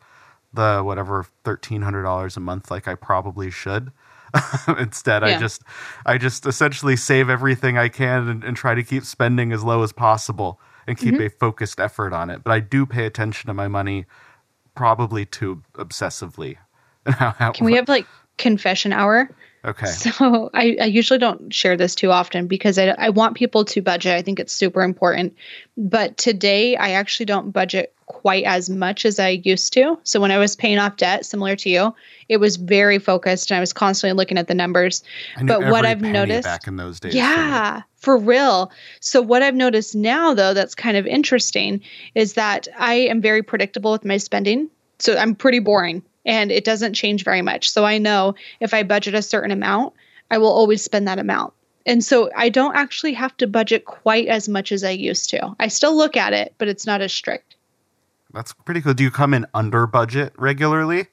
the 0.52 0.82
whatever 0.82 1.26
thirteen 1.44 1.82
hundred 1.82 2.02
dollars 2.02 2.36
a 2.36 2.40
month 2.40 2.70
like 2.70 2.88
I 2.88 2.94
probably 2.94 3.50
should. 3.50 3.92
Instead, 4.78 5.24
I 5.24 5.38
just 5.38 5.62
I 6.04 6.18
just 6.18 6.44
essentially 6.46 6.96
save 6.96 7.30
everything 7.30 7.78
I 7.78 7.88
can 7.88 8.28
and, 8.28 8.44
and 8.44 8.56
try 8.56 8.74
to 8.74 8.82
keep 8.82 9.04
spending 9.04 9.52
as 9.52 9.64
low 9.64 9.82
as 9.82 9.92
possible 9.92 10.60
and 10.86 10.96
keep 10.98 11.14
Mm-hmm. 11.14 11.22
a 11.26 11.30
focused 11.30 11.80
effort 11.80 12.12
on 12.12 12.28
it. 12.30 12.44
But 12.44 12.52
I 12.52 12.60
do 12.60 12.84
pay 12.86 13.06
attention 13.06 13.48
to 13.48 13.54
my 13.54 13.68
money, 13.68 14.04
probably 14.74 15.24
too 15.26 15.62
obsessively. 15.74 16.56
Can 17.54 17.64
we 17.66 17.74
have 17.74 17.88
like 17.88 18.06
confession 18.36 18.92
hour? 18.92 19.30
Okay. 19.68 19.86
So 19.86 20.50
I, 20.54 20.76
I 20.80 20.84
usually 20.86 21.18
don't 21.18 21.52
share 21.52 21.76
this 21.76 21.94
too 21.94 22.10
often 22.10 22.46
because 22.46 22.78
I, 22.78 22.88
I 22.98 23.10
want 23.10 23.36
people 23.36 23.66
to 23.66 23.82
budget. 23.82 24.14
I 24.14 24.22
think 24.22 24.40
it's 24.40 24.52
super 24.52 24.82
important. 24.82 25.36
But 25.76 26.16
today 26.16 26.76
I 26.76 26.90
actually 26.92 27.26
don't 27.26 27.50
budget 27.50 27.94
quite 28.06 28.44
as 28.44 28.70
much 28.70 29.04
as 29.04 29.18
I 29.18 29.28
used 29.44 29.74
to. 29.74 29.98
So 30.04 30.20
when 30.20 30.30
I 30.30 30.38
was 30.38 30.56
paying 30.56 30.78
off 30.78 30.96
debt, 30.96 31.26
similar 31.26 31.54
to 31.56 31.68
you, 31.68 31.94
it 32.30 32.38
was 32.38 32.56
very 32.56 32.98
focused 32.98 33.50
and 33.50 33.58
I 33.58 33.60
was 33.60 33.74
constantly 33.74 34.16
looking 34.16 34.38
at 34.38 34.48
the 34.48 34.54
numbers. 34.54 35.02
But 35.42 35.66
what 35.66 35.84
I've 35.84 36.00
noticed 36.00 36.44
back 36.44 36.66
in 36.66 36.76
those 36.76 36.98
days. 36.98 37.14
Yeah, 37.14 37.82
for 37.96 38.16
real. 38.16 38.72
So, 39.00 39.20
what 39.20 39.42
I've 39.42 39.54
noticed 39.54 39.94
now, 39.94 40.32
though, 40.32 40.54
that's 40.54 40.74
kind 40.74 40.96
of 40.96 41.06
interesting 41.06 41.82
is 42.14 42.32
that 42.34 42.66
I 42.78 42.94
am 42.94 43.20
very 43.20 43.42
predictable 43.42 43.92
with 43.92 44.04
my 44.04 44.16
spending. 44.16 44.70
So, 44.98 45.16
I'm 45.16 45.34
pretty 45.34 45.58
boring 45.58 46.02
and 46.24 46.50
it 46.50 46.64
doesn't 46.64 46.94
change 46.94 47.24
very 47.24 47.42
much. 47.42 47.70
So, 47.70 47.84
I 47.84 47.98
know 47.98 48.34
if 48.60 48.74
I 48.74 48.82
budget 48.82 49.14
a 49.14 49.22
certain 49.22 49.50
amount, 49.50 49.94
I 50.30 50.38
will 50.38 50.52
always 50.52 50.82
spend 50.82 51.08
that 51.08 51.18
amount. 51.18 51.52
And 51.86 52.04
so, 52.04 52.30
I 52.36 52.48
don't 52.48 52.76
actually 52.76 53.14
have 53.14 53.36
to 53.38 53.46
budget 53.46 53.84
quite 53.84 54.28
as 54.28 54.48
much 54.48 54.72
as 54.72 54.84
I 54.84 54.90
used 54.90 55.30
to. 55.30 55.54
I 55.58 55.68
still 55.68 55.96
look 55.96 56.16
at 56.16 56.32
it, 56.32 56.54
but 56.58 56.68
it's 56.68 56.86
not 56.86 57.00
as 57.00 57.12
strict. 57.12 57.56
That's 58.32 58.52
pretty 58.52 58.82
cool. 58.82 58.94
Do 58.94 59.04
you 59.04 59.10
come 59.10 59.32
in 59.32 59.46
under 59.54 59.86
budget 59.86 60.32
regularly? 60.36 61.06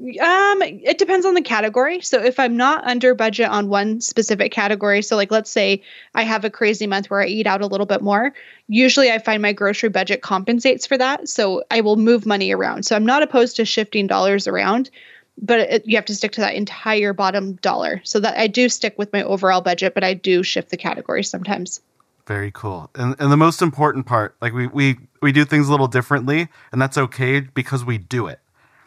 Um, 0.00 0.62
it 0.62 0.96
depends 0.96 1.26
on 1.26 1.34
the 1.34 1.42
category. 1.42 2.00
So 2.00 2.22
if 2.22 2.40
I'm 2.40 2.56
not 2.56 2.86
under 2.86 3.14
budget 3.14 3.50
on 3.50 3.68
one 3.68 4.00
specific 4.00 4.50
category, 4.50 5.02
so 5.02 5.14
like 5.14 5.30
let's 5.30 5.50
say 5.50 5.82
I 6.14 6.22
have 6.22 6.46
a 6.46 6.50
crazy 6.50 6.86
month 6.86 7.10
where 7.10 7.20
I 7.20 7.26
eat 7.26 7.46
out 7.46 7.60
a 7.60 7.66
little 7.66 7.84
bit 7.84 8.00
more, 8.00 8.32
usually 8.66 9.10
I 9.10 9.18
find 9.18 9.42
my 9.42 9.52
grocery 9.52 9.90
budget 9.90 10.22
compensates 10.22 10.86
for 10.86 10.96
that. 10.96 11.28
So 11.28 11.64
I 11.70 11.82
will 11.82 11.96
move 11.96 12.24
money 12.24 12.50
around. 12.50 12.84
So 12.84 12.96
I'm 12.96 13.04
not 13.04 13.22
opposed 13.22 13.56
to 13.56 13.66
shifting 13.66 14.06
dollars 14.06 14.46
around, 14.46 14.88
but 15.36 15.60
it, 15.60 15.86
you 15.86 15.96
have 15.96 16.06
to 16.06 16.14
stick 16.14 16.32
to 16.32 16.40
that 16.40 16.54
entire 16.54 17.12
bottom 17.12 17.54
dollar. 17.56 18.00
So 18.04 18.20
that 18.20 18.38
I 18.38 18.46
do 18.46 18.70
stick 18.70 18.94
with 18.96 19.12
my 19.12 19.22
overall 19.22 19.60
budget, 19.60 19.92
but 19.92 20.02
I 20.02 20.14
do 20.14 20.42
shift 20.42 20.70
the 20.70 20.78
categories 20.78 21.28
sometimes. 21.28 21.82
Very 22.26 22.52
cool. 22.52 22.88
And 22.94 23.16
and 23.18 23.30
the 23.30 23.36
most 23.36 23.60
important 23.60 24.06
part, 24.06 24.34
like 24.40 24.54
we 24.54 24.66
we 24.66 24.98
we 25.20 25.32
do 25.32 25.44
things 25.44 25.68
a 25.68 25.70
little 25.70 25.88
differently, 25.88 26.48
and 26.72 26.80
that's 26.80 26.96
okay 26.96 27.40
because 27.40 27.84
we 27.84 27.98
do 27.98 28.28
it. 28.28 28.40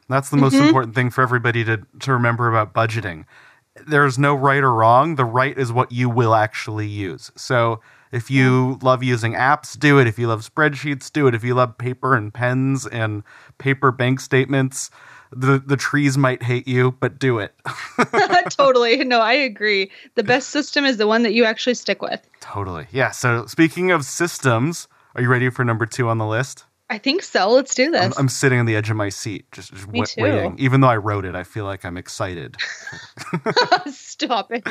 That's 0.09 0.29
the 0.29 0.37
most 0.37 0.53
mm-hmm. 0.53 0.65
important 0.65 0.95
thing 0.95 1.09
for 1.09 1.21
everybody 1.21 1.63
to 1.65 1.81
to 2.01 2.13
remember 2.13 2.49
about 2.49 2.73
budgeting. 2.73 3.25
There's 3.87 4.19
no 4.19 4.35
right 4.35 4.63
or 4.63 4.73
wrong. 4.73 5.15
The 5.15 5.25
right 5.25 5.57
is 5.57 5.71
what 5.71 5.91
you 5.91 6.09
will 6.09 6.35
actually 6.35 6.87
use. 6.87 7.31
So 7.35 7.81
if 8.11 8.29
you 8.29 8.77
love 8.83 9.01
using 9.01 9.33
apps, 9.33 9.77
do 9.77 9.97
it. 9.97 10.05
If 10.05 10.19
you 10.19 10.27
love 10.27 10.47
spreadsheets, 10.47 11.11
do 11.11 11.25
it. 11.27 11.33
If 11.33 11.43
you 11.43 11.55
love 11.55 11.77
paper 11.77 12.15
and 12.15 12.31
pens 12.31 12.85
and 12.85 13.23
paper 13.57 13.91
bank 13.91 14.19
statements, 14.19 14.91
the 15.31 15.61
the 15.65 15.77
trees 15.77 16.17
might 16.17 16.43
hate 16.43 16.67
you, 16.67 16.91
but 16.99 17.17
do 17.17 17.39
it. 17.39 17.55
totally. 18.51 19.03
No, 19.03 19.19
I 19.19 19.33
agree. 19.33 19.89
The 20.15 20.23
best 20.23 20.49
system 20.49 20.85
is 20.85 20.97
the 20.97 21.07
one 21.07 21.23
that 21.23 21.33
you 21.33 21.43
actually 21.43 21.73
stick 21.73 22.01
with. 22.01 22.21
totally. 22.39 22.87
Yeah. 22.91 23.11
So 23.11 23.47
speaking 23.47 23.91
of 23.91 24.05
systems, 24.05 24.87
are 25.15 25.21
you 25.21 25.29
ready 25.29 25.49
for 25.49 25.65
number 25.65 25.85
two 25.85 26.07
on 26.07 26.17
the 26.17 26.25
list? 26.25 26.65
I 26.93 26.99
think 26.99 27.23
so. 27.23 27.49
Let's 27.49 27.73
do 27.73 27.85
I'm, 27.85 27.91
this. 27.91 28.19
I'm 28.19 28.29
sitting 28.29 28.59
on 28.59 28.67
the 28.67 28.75
edge 28.75 28.91
of 28.91 28.95
my 28.95 29.09
seat, 29.09 29.51
just, 29.51 29.73
just 29.73 30.15
too. 30.15 30.21
waiting. 30.21 30.55
Even 30.59 30.81
though 30.81 30.89
I 30.89 30.97
wrote 30.97 31.25
it, 31.25 31.33
I 31.33 31.41
feel 31.41 31.65
like 31.65 31.83
I'm 31.85 31.97
excited. 31.97 32.55
Stop 33.87 34.51
it. 34.51 34.61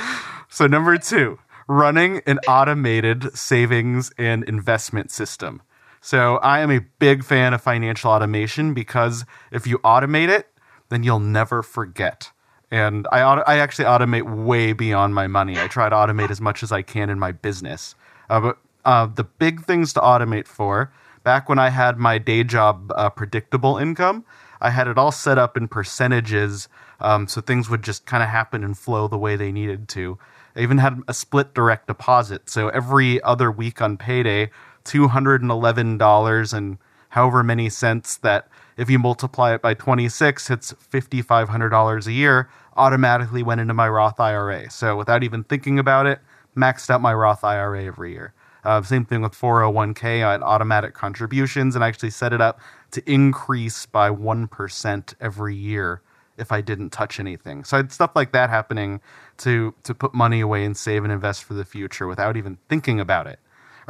So 0.48 0.68
number 0.68 0.96
two, 0.98 1.40
running 1.66 2.22
an 2.24 2.38
automated 2.46 3.36
savings 3.36 4.12
and 4.18 4.44
investment 4.44 5.10
system. 5.10 5.62
So 6.00 6.36
I 6.36 6.60
am 6.60 6.70
a 6.70 6.78
big 7.00 7.24
fan 7.24 7.54
of 7.54 7.60
financial 7.60 8.12
automation 8.12 8.72
because 8.72 9.24
if 9.50 9.66
you 9.66 9.78
automate 9.78 10.28
it, 10.28 10.46
then 10.90 11.02
you'll 11.02 11.18
never 11.18 11.60
forget. 11.60 12.30
And 12.70 13.08
I 13.10 13.18
I 13.22 13.58
actually 13.58 13.86
automate 13.86 14.44
way 14.44 14.74
beyond 14.74 15.12
my 15.12 15.26
money. 15.26 15.58
I 15.58 15.66
try 15.66 15.88
to 15.88 15.96
automate 15.96 16.30
as 16.30 16.40
much 16.40 16.62
as 16.62 16.70
I 16.70 16.82
can 16.82 17.10
in 17.10 17.18
my 17.18 17.32
business. 17.32 17.96
Uh, 18.30 18.38
but 18.38 18.58
uh, 18.84 19.06
the 19.06 19.24
big 19.24 19.64
things 19.64 19.92
to 19.94 20.00
automate 20.00 20.46
for, 20.46 20.92
back 21.24 21.48
when 21.48 21.58
I 21.58 21.70
had 21.70 21.98
my 21.98 22.18
day 22.18 22.44
job 22.44 22.92
uh, 22.94 23.10
predictable 23.10 23.78
income, 23.78 24.24
I 24.60 24.70
had 24.70 24.88
it 24.88 24.98
all 24.98 25.12
set 25.12 25.38
up 25.38 25.56
in 25.56 25.68
percentages 25.68 26.68
um, 27.00 27.26
so 27.26 27.40
things 27.40 27.68
would 27.68 27.82
just 27.82 28.06
kind 28.06 28.22
of 28.22 28.28
happen 28.28 28.62
and 28.62 28.78
flow 28.78 29.08
the 29.08 29.18
way 29.18 29.34
they 29.36 29.50
needed 29.50 29.88
to. 29.90 30.18
I 30.54 30.60
even 30.60 30.78
had 30.78 31.00
a 31.08 31.14
split 31.14 31.52
direct 31.52 31.88
deposit. 31.88 32.48
So 32.48 32.68
every 32.68 33.20
other 33.22 33.50
week 33.50 33.82
on 33.82 33.96
payday, 33.96 34.50
$211 34.84 36.52
and 36.52 36.78
however 37.08 37.42
many 37.42 37.68
cents 37.68 38.16
that 38.18 38.48
if 38.76 38.88
you 38.88 38.98
multiply 38.98 39.54
it 39.54 39.62
by 39.62 39.74
26, 39.74 40.50
it's 40.50 40.72
$5,500 40.72 42.06
a 42.06 42.12
year, 42.12 42.48
automatically 42.76 43.42
went 43.42 43.60
into 43.60 43.74
my 43.74 43.88
Roth 43.88 44.18
IRA. 44.20 44.70
So 44.70 44.96
without 44.96 45.22
even 45.22 45.44
thinking 45.44 45.78
about 45.78 46.06
it, 46.06 46.20
maxed 46.56 46.88
out 46.88 47.00
my 47.00 47.12
Roth 47.12 47.44
IRA 47.44 47.84
every 47.84 48.12
year. 48.12 48.32
Uh, 48.64 48.80
same 48.82 49.04
thing 49.04 49.22
with 49.22 49.32
401k. 49.32 50.24
I 50.24 50.32
had 50.32 50.42
automatic 50.42 50.94
contributions 50.94 51.74
and 51.74 51.84
I 51.84 51.88
actually 51.88 52.10
set 52.10 52.32
it 52.32 52.40
up 52.40 52.60
to 52.92 53.02
increase 53.10 53.86
by 53.86 54.10
1% 54.10 55.14
every 55.20 55.54
year 55.56 56.02
if 56.38 56.52
I 56.52 56.60
didn't 56.60 56.90
touch 56.90 57.18
anything. 57.18 57.64
So 57.64 57.76
I 57.76 57.78
had 57.78 57.92
stuff 57.92 58.12
like 58.14 58.32
that 58.32 58.50
happening 58.50 59.00
to 59.38 59.74
to 59.82 59.94
put 59.94 60.14
money 60.14 60.40
away 60.40 60.64
and 60.64 60.76
save 60.76 61.04
and 61.04 61.12
invest 61.12 61.44
for 61.44 61.54
the 61.54 61.64
future 61.64 62.06
without 62.06 62.36
even 62.36 62.58
thinking 62.68 63.00
about 63.00 63.26
it. 63.26 63.38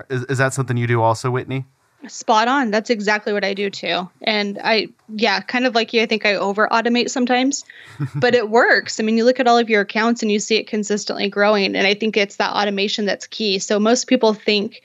Is, 0.09 0.25
is 0.25 0.39
that 0.39 0.55
something 0.55 0.77
you 0.77 0.87
do 0.87 1.03
also, 1.03 1.31
Whitney? 1.31 1.67
Spot 2.09 2.49
on. 2.49 2.71
That's 2.71 2.91
exactly 2.91 3.33
what 3.33 3.45
I 3.45 3.55
do 3.55 3.71
too. 3.71 4.09
And 4.23 4.59
I, 4.63 4.89
yeah, 5.09 5.41
kind 5.41 5.67
of 5.67 5.75
like 5.75 5.93
you, 5.93 6.03
I 6.03 6.07
think 6.07 6.27
I 6.27 6.35
over 6.35 6.69
automate 6.69 7.11
sometimes, 7.11 7.65
but 8.15 8.35
it 8.35 8.51
works. 8.51 8.99
I 8.99 9.03
mean, 9.03 9.17
you 9.17 9.25
look 9.25 9.41
at 9.41 9.47
all 9.47 9.59
of 9.59 9.71
your 9.71 9.83
accounts 9.83 10.23
and 10.23 10.31
you 10.31 10.39
see 10.41 10.57
it 10.57 10.67
consistently 10.67 11.29
growing. 11.29 11.77
And 11.77 11.87
I 11.87 11.95
think 11.95 12.17
it's 12.17 12.37
that 12.37 12.53
automation 12.53 13.05
that's 13.05 13.27
key. 13.27 13.59
So 13.59 13.79
most 13.79 14.07
people 14.07 14.35
think, 14.35 14.83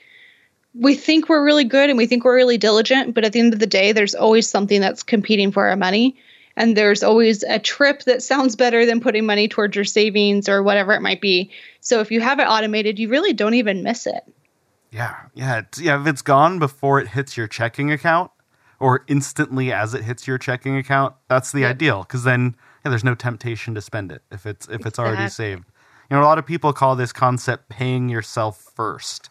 we 0.75 0.93
think 0.93 1.27
we're 1.27 1.43
really 1.43 1.63
good 1.63 1.89
and 1.89 1.97
we 1.97 2.05
think 2.05 2.23
we're 2.23 2.35
really 2.35 2.57
diligent, 2.57 3.15
but 3.15 3.25
at 3.25 3.33
the 3.33 3.39
end 3.39 3.53
of 3.53 3.59
the 3.59 3.65
day, 3.65 3.93
there's 3.93 4.13
always 4.13 4.47
something 4.47 4.79
that's 4.79 5.01
competing 5.01 5.51
for 5.51 5.67
our 5.67 5.75
money. 5.75 6.15
And 6.55 6.75
there's 6.75 7.03
always 7.03 7.43
a 7.43 7.59
trip 7.59 8.03
that 8.03 8.23
sounds 8.23 8.55
better 8.55 8.85
than 8.85 8.99
putting 8.99 9.25
money 9.25 9.47
towards 9.47 9.75
your 9.75 9.85
savings 9.85 10.49
or 10.49 10.63
whatever 10.63 10.93
it 10.93 11.01
might 11.01 11.21
be. 11.21 11.51
So 11.81 11.99
if 11.99 12.11
you 12.11 12.19
have 12.21 12.39
it 12.39 12.47
automated, 12.47 12.99
you 12.99 13.09
really 13.09 13.33
don't 13.33 13.53
even 13.53 13.83
miss 13.83 14.07
it. 14.07 14.23
Yeah, 14.91 15.15
yeah, 15.33 15.59
it's, 15.59 15.79
yeah. 15.79 15.99
If 15.99 16.07
it's 16.07 16.21
gone 16.21 16.59
before 16.59 16.99
it 16.99 17.09
hits 17.09 17.35
your 17.35 17.47
checking 17.47 17.91
account, 17.91 18.31
or 18.79 19.03
instantly 19.07 19.71
as 19.73 19.93
it 19.93 20.03
hits 20.03 20.27
your 20.27 20.37
checking 20.37 20.77
account, 20.77 21.15
that's 21.27 21.51
the 21.51 21.65
ideal. 21.65 22.03
Because 22.03 22.23
then, 22.23 22.55
yeah, 22.85 22.89
there's 22.89 23.03
no 23.03 23.15
temptation 23.15 23.73
to 23.75 23.81
spend 23.81 24.11
it 24.11 24.21
if 24.31 24.45
it's 24.45 24.67
if 24.69 24.85
it's 24.85 24.99
already 24.99 25.29
saved. 25.29 25.65
You 26.09 26.15
know, 26.15 26.23
a 26.23 26.25
lot 26.25 26.37
of 26.37 26.45
people 26.45 26.71
call 26.73 26.95
this 26.95 27.11
concept 27.11 27.69
paying 27.69 28.07
yourself 28.07 28.71
first. 28.75 29.29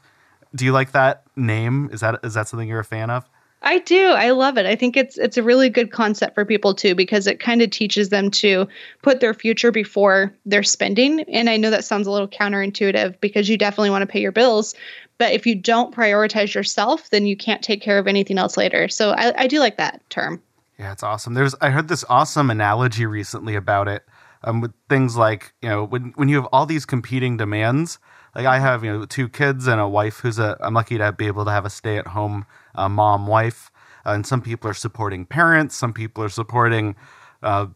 Do 0.54 0.64
you 0.64 0.72
like 0.72 0.92
that 0.92 1.22
name? 1.36 1.88
Is 1.92 2.00
that 2.00 2.20
is 2.22 2.34
that 2.34 2.48
something 2.48 2.68
you're 2.68 2.80
a 2.80 2.84
fan 2.84 3.10
of? 3.10 3.28
I 3.62 3.78
do. 3.78 4.08
I 4.08 4.30
love 4.30 4.58
it. 4.58 4.66
I 4.66 4.76
think 4.76 4.96
it's 4.96 5.16
it's 5.18 5.36
a 5.36 5.42
really 5.42 5.68
good 5.70 5.90
concept 5.90 6.34
for 6.34 6.44
people 6.44 6.74
too 6.74 6.94
because 6.94 7.26
it 7.26 7.40
kind 7.40 7.62
of 7.62 7.70
teaches 7.70 8.10
them 8.10 8.30
to 8.32 8.68
put 9.02 9.20
their 9.20 9.34
future 9.34 9.72
before 9.72 10.32
their 10.44 10.62
spending. 10.62 11.20
And 11.22 11.48
I 11.48 11.56
know 11.56 11.70
that 11.70 11.84
sounds 11.84 12.06
a 12.06 12.10
little 12.10 12.28
counterintuitive 12.28 13.18
because 13.20 13.48
you 13.48 13.56
definitely 13.56 13.90
want 13.90 14.02
to 14.02 14.06
pay 14.06 14.20
your 14.20 14.32
bills, 14.32 14.74
but 15.18 15.32
if 15.32 15.46
you 15.46 15.54
don't 15.54 15.94
prioritize 15.94 16.54
yourself, 16.54 17.10
then 17.10 17.26
you 17.26 17.36
can't 17.36 17.62
take 17.62 17.80
care 17.80 17.98
of 17.98 18.06
anything 18.06 18.38
else 18.38 18.56
later. 18.56 18.88
So 18.88 19.10
I, 19.10 19.42
I 19.42 19.46
do 19.46 19.58
like 19.58 19.78
that 19.78 20.00
term. 20.10 20.42
Yeah, 20.78 20.92
it's 20.92 21.02
awesome. 21.02 21.34
There's 21.34 21.54
I 21.60 21.70
heard 21.70 21.88
this 21.88 22.04
awesome 22.08 22.50
analogy 22.50 23.06
recently 23.06 23.54
about 23.54 23.88
it. 23.88 24.04
Um, 24.44 24.60
with 24.60 24.72
things 24.88 25.16
like 25.16 25.54
you 25.62 25.68
know 25.68 25.84
when 25.84 26.12
when 26.16 26.28
you 26.28 26.36
have 26.36 26.46
all 26.52 26.66
these 26.66 26.84
competing 26.84 27.36
demands. 27.36 27.98
Like 28.36 28.44
I 28.44 28.58
have 28.58 28.84
you 28.84 28.92
know 28.92 29.06
two 29.06 29.30
kids 29.30 29.66
and 29.66 29.80
a 29.80 29.88
wife 29.88 30.18
who's 30.18 30.38
a 30.38 30.58
I'm 30.60 30.74
lucky 30.74 30.98
to 30.98 31.10
be 31.10 31.26
able 31.26 31.46
to 31.46 31.50
have 31.50 31.64
a 31.64 31.70
stay 31.70 31.96
at 31.96 32.08
home 32.08 32.44
uh, 32.74 32.86
mom 32.88 33.26
wife. 33.26 33.70
Uh, 34.04 34.10
and 34.10 34.26
some 34.26 34.42
people 34.42 34.68
are 34.68 34.74
supporting 34.74 35.24
parents. 35.24 35.74
Some 35.74 35.94
people 35.94 36.22
are 36.22 36.28
supporting 36.28 36.96
uh, 37.42 37.68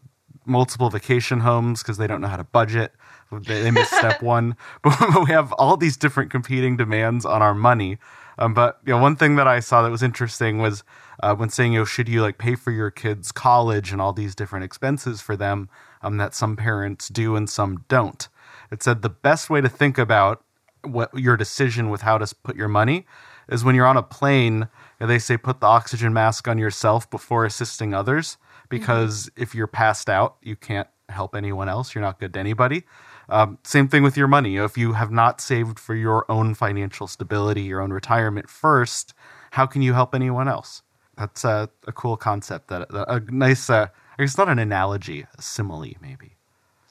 multiple 0.45 0.91
vacation 0.91 1.39
homes 1.39 1.81
because 1.81 1.97
they 1.97 2.05
don't 2.05 2.21
know 2.21 2.27
how 2.27 2.37
to 2.37 2.43
budget. 2.43 2.93
They, 3.31 3.63
they 3.63 3.71
missed 3.71 3.91
step 3.91 4.21
one. 4.35 4.55
But 4.83 5.25
we 5.25 5.31
have 5.31 5.51
all 5.53 5.77
these 5.77 5.97
different 5.97 6.29
competing 6.29 6.77
demands 6.77 7.25
on 7.25 7.41
our 7.41 7.55
money. 7.55 7.97
Um, 8.37 8.53
but 8.53 8.79
you 8.85 8.93
know, 8.93 9.01
one 9.01 9.15
thing 9.15 9.37
that 9.37 9.47
I 9.47 9.61
saw 9.61 9.81
that 9.81 9.89
was 9.89 10.03
interesting 10.03 10.59
was 10.59 10.83
uh, 11.23 11.33
when 11.35 11.49
saying, 11.49 11.73
you 11.73 11.79
know, 11.79 11.85
should 11.85 12.07
you 12.07 12.21
like 12.21 12.37
pay 12.37 12.53
for 12.53 12.71
your 12.71 12.91
kids' 12.91 13.31
college 13.31 13.91
and 13.91 13.99
all 13.99 14.13
these 14.13 14.35
different 14.35 14.63
expenses 14.63 15.21
for 15.21 15.35
them 15.35 15.69
um, 16.03 16.17
that 16.17 16.35
some 16.35 16.55
parents 16.55 17.09
do 17.09 17.35
and 17.35 17.49
some 17.49 17.83
don't. 17.87 18.29
It 18.71 18.83
said 18.83 19.01
the 19.01 19.09
best 19.09 19.49
way 19.49 19.59
to 19.59 19.67
think 19.67 19.97
about 19.97 20.43
what 20.83 21.13
your 21.17 21.37
decision 21.37 21.89
with 21.89 22.01
how 22.01 22.17
to 22.17 22.35
put 22.43 22.55
your 22.55 22.67
money 22.67 23.05
is 23.49 23.63
when 23.63 23.75
you're 23.75 23.85
on 23.85 23.97
a 23.97 24.03
plane. 24.03 24.67
They 24.99 25.19
say 25.19 25.37
put 25.37 25.59
the 25.59 25.67
oxygen 25.67 26.13
mask 26.13 26.47
on 26.47 26.57
yourself 26.57 27.09
before 27.09 27.45
assisting 27.45 27.93
others 27.93 28.37
because 28.69 29.29
if 29.35 29.53
you're 29.53 29.67
passed 29.67 30.09
out, 30.09 30.37
you 30.41 30.55
can't 30.55 30.87
help 31.09 31.35
anyone 31.35 31.69
else. 31.69 31.93
You're 31.93 32.03
not 32.03 32.19
good 32.19 32.33
to 32.33 32.39
anybody. 32.39 32.83
Um, 33.29 33.59
same 33.63 33.87
thing 33.87 34.03
with 34.03 34.17
your 34.17 34.27
money. 34.27 34.57
If 34.57 34.77
you 34.77 34.93
have 34.93 35.11
not 35.11 35.39
saved 35.41 35.79
for 35.79 35.95
your 35.95 36.29
own 36.29 36.53
financial 36.53 37.07
stability, 37.07 37.61
your 37.61 37.81
own 37.81 37.91
retirement 37.93 38.49
first, 38.49 39.13
how 39.51 39.65
can 39.65 39.81
you 39.81 39.93
help 39.93 40.15
anyone 40.15 40.47
else? 40.47 40.81
That's 41.17 41.43
a, 41.43 41.69
a 41.85 41.91
cool 41.91 42.17
concept. 42.17 42.69
That 42.69 42.89
a, 42.89 43.15
a 43.15 43.19
nice, 43.19 43.69
uh, 43.69 43.87
I 44.17 44.23
guess 44.23 44.37
not 44.37 44.49
an 44.49 44.59
analogy, 44.59 45.25
a 45.37 45.41
simile 45.41 45.93
maybe. 46.01 46.37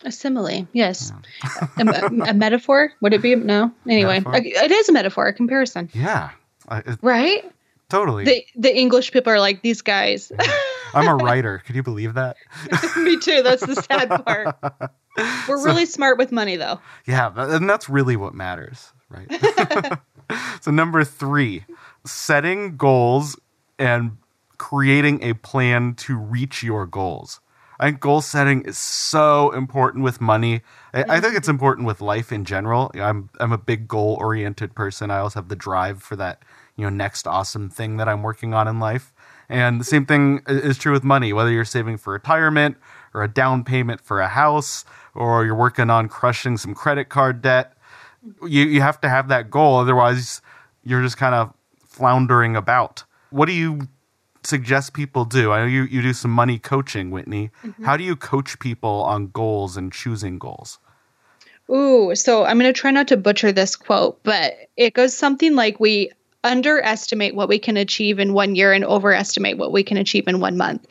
A 0.04 0.10
simile, 0.12 0.66
yes. 0.72 1.12
a, 1.76 1.82
a- 1.86 2.30
a 2.30 2.34
metaphor? 2.34 2.92
Would 3.02 3.12
it 3.12 3.20
be? 3.22 3.34
No. 3.34 3.70
Anyway, 3.88 4.20
Metaphor? 4.20 4.34
it 4.36 4.70
is 4.70 4.88
a 4.88 4.92
metaphor, 4.92 5.26
a 5.26 5.32
comparison, 5.34 5.90
Yeah, 5.92 6.30
it, 6.70 6.98
right? 7.02 7.44
totally. 7.90 8.24
The 8.24 8.44
the 8.56 8.74
English 8.74 9.12
people 9.12 9.32
are 9.32 9.40
like 9.40 9.60
these 9.62 9.82
guys. 9.82 10.32
I'm 10.94 11.06
a 11.06 11.16
writer. 11.16 11.62
Could 11.66 11.76
you 11.76 11.82
believe 11.82 12.14
that? 12.14 12.36
Me 12.96 13.18
too. 13.18 13.42
That's 13.42 13.64
the 13.64 13.76
sad 13.76 14.08
part. 14.24 14.56
We're 15.48 15.62
really 15.64 15.86
smart 15.86 16.18
with 16.18 16.32
money, 16.32 16.56
though. 16.56 16.80
Yeah, 17.06 17.30
and 17.36 17.68
that's 17.68 17.88
really 17.88 18.16
what 18.16 18.32
matters, 18.34 18.92
right? 19.10 19.98
so, 20.62 20.70
number 20.70 21.04
three, 21.04 21.64
setting 22.06 22.76
goals 22.76 23.38
and 23.78 24.16
creating 24.58 25.22
a 25.22 25.34
plan 25.34 25.94
to 25.96 26.16
reach 26.16 26.62
your 26.62 26.86
goals. 26.86 27.40
I 27.80 27.86
think 27.86 28.00
goal 28.00 28.20
setting 28.20 28.62
is 28.66 28.76
so 28.76 29.52
important 29.52 30.04
with 30.04 30.20
money. 30.20 30.60
I, 30.92 31.16
I 31.16 31.20
think 31.20 31.34
it's 31.34 31.48
mm-hmm. 31.48 31.52
important 31.52 31.86
with 31.86 32.02
life 32.02 32.30
in 32.30 32.44
general. 32.44 32.90
I'm 32.94 33.30
I'm 33.40 33.52
a 33.52 33.58
big 33.58 33.88
goal 33.88 34.18
oriented 34.20 34.74
person. 34.74 35.10
I 35.10 35.18
also 35.18 35.40
have 35.40 35.48
the 35.48 35.56
drive 35.56 36.02
for 36.02 36.14
that 36.16 36.42
you 36.76 36.84
know 36.84 36.90
next 36.90 37.26
awesome 37.26 37.70
thing 37.70 37.96
that 37.96 38.06
I'm 38.06 38.22
working 38.22 38.52
on 38.52 38.68
in 38.68 38.78
life. 38.78 39.12
And 39.48 39.80
the 39.80 39.84
same 39.84 40.04
thing 40.04 40.42
is 40.46 40.76
true 40.76 40.92
with 40.92 41.02
money. 41.02 41.32
Whether 41.32 41.50
you're 41.50 41.64
saving 41.64 41.96
for 41.96 42.12
retirement 42.12 42.76
or 43.14 43.24
a 43.24 43.28
down 43.28 43.64
payment 43.64 44.02
for 44.02 44.20
a 44.20 44.28
house, 44.28 44.84
or 45.14 45.46
you're 45.46 45.56
working 45.56 45.88
on 45.88 46.08
crushing 46.08 46.58
some 46.58 46.74
credit 46.74 47.08
card 47.08 47.40
debt, 47.40 47.72
you 48.42 48.64
you 48.64 48.82
have 48.82 49.00
to 49.00 49.08
have 49.08 49.28
that 49.28 49.50
goal. 49.50 49.78
Otherwise, 49.78 50.42
you're 50.84 51.02
just 51.02 51.16
kind 51.16 51.34
of 51.34 51.54
floundering 51.82 52.56
about. 52.56 53.04
What 53.30 53.46
do 53.46 53.52
you 53.52 53.88
suggest 54.42 54.94
people 54.94 55.24
do? 55.24 55.52
I 55.52 55.60
know 55.60 55.66
you, 55.66 55.82
you 55.84 56.02
do 56.02 56.12
some 56.12 56.30
money 56.30 56.58
coaching, 56.58 57.10
Whitney. 57.10 57.50
Mm-hmm. 57.64 57.84
How 57.84 57.96
do 57.96 58.04
you 58.04 58.16
coach 58.16 58.58
people 58.58 59.02
on 59.04 59.28
goals 59.28 59.76
and 59.76 59.92
choosing 59.92 60.38
goals? 60.38 60.78
Ooh, 61.70 62.14
so 62.14 62.44
I'm 62.44 62.58
going 62.58 62.72
to 62.72 62.78
try 62.78 62.90
not 62.90 63.08
to 63.08 63.16
butcher 63.16 63.52
this 63.52 63.76
quote, 63.76 64.22
but 64.24 64.54
it 64.76 64.94
goes 64.94 65.16
something 65.16 65.54
like 65.54 65.78
we 65.78 66.10
underestimate 66.42 67.34
what 67.34 67.48
we 67.48 67.58
can 67.58 67.76
achieve 67.76 68.18
in 68.18 68.32
one 68.32 68.54
year 68.54 68.72
and 68.72 68.84
overestimate 68.84 69.58
what 69.58 69.72
we 69.72 69.84
can 69.84 69.96
achieve 69.96 70.26
in 70.26 70.40
one 70.40 70.56
month. 70.56 70.86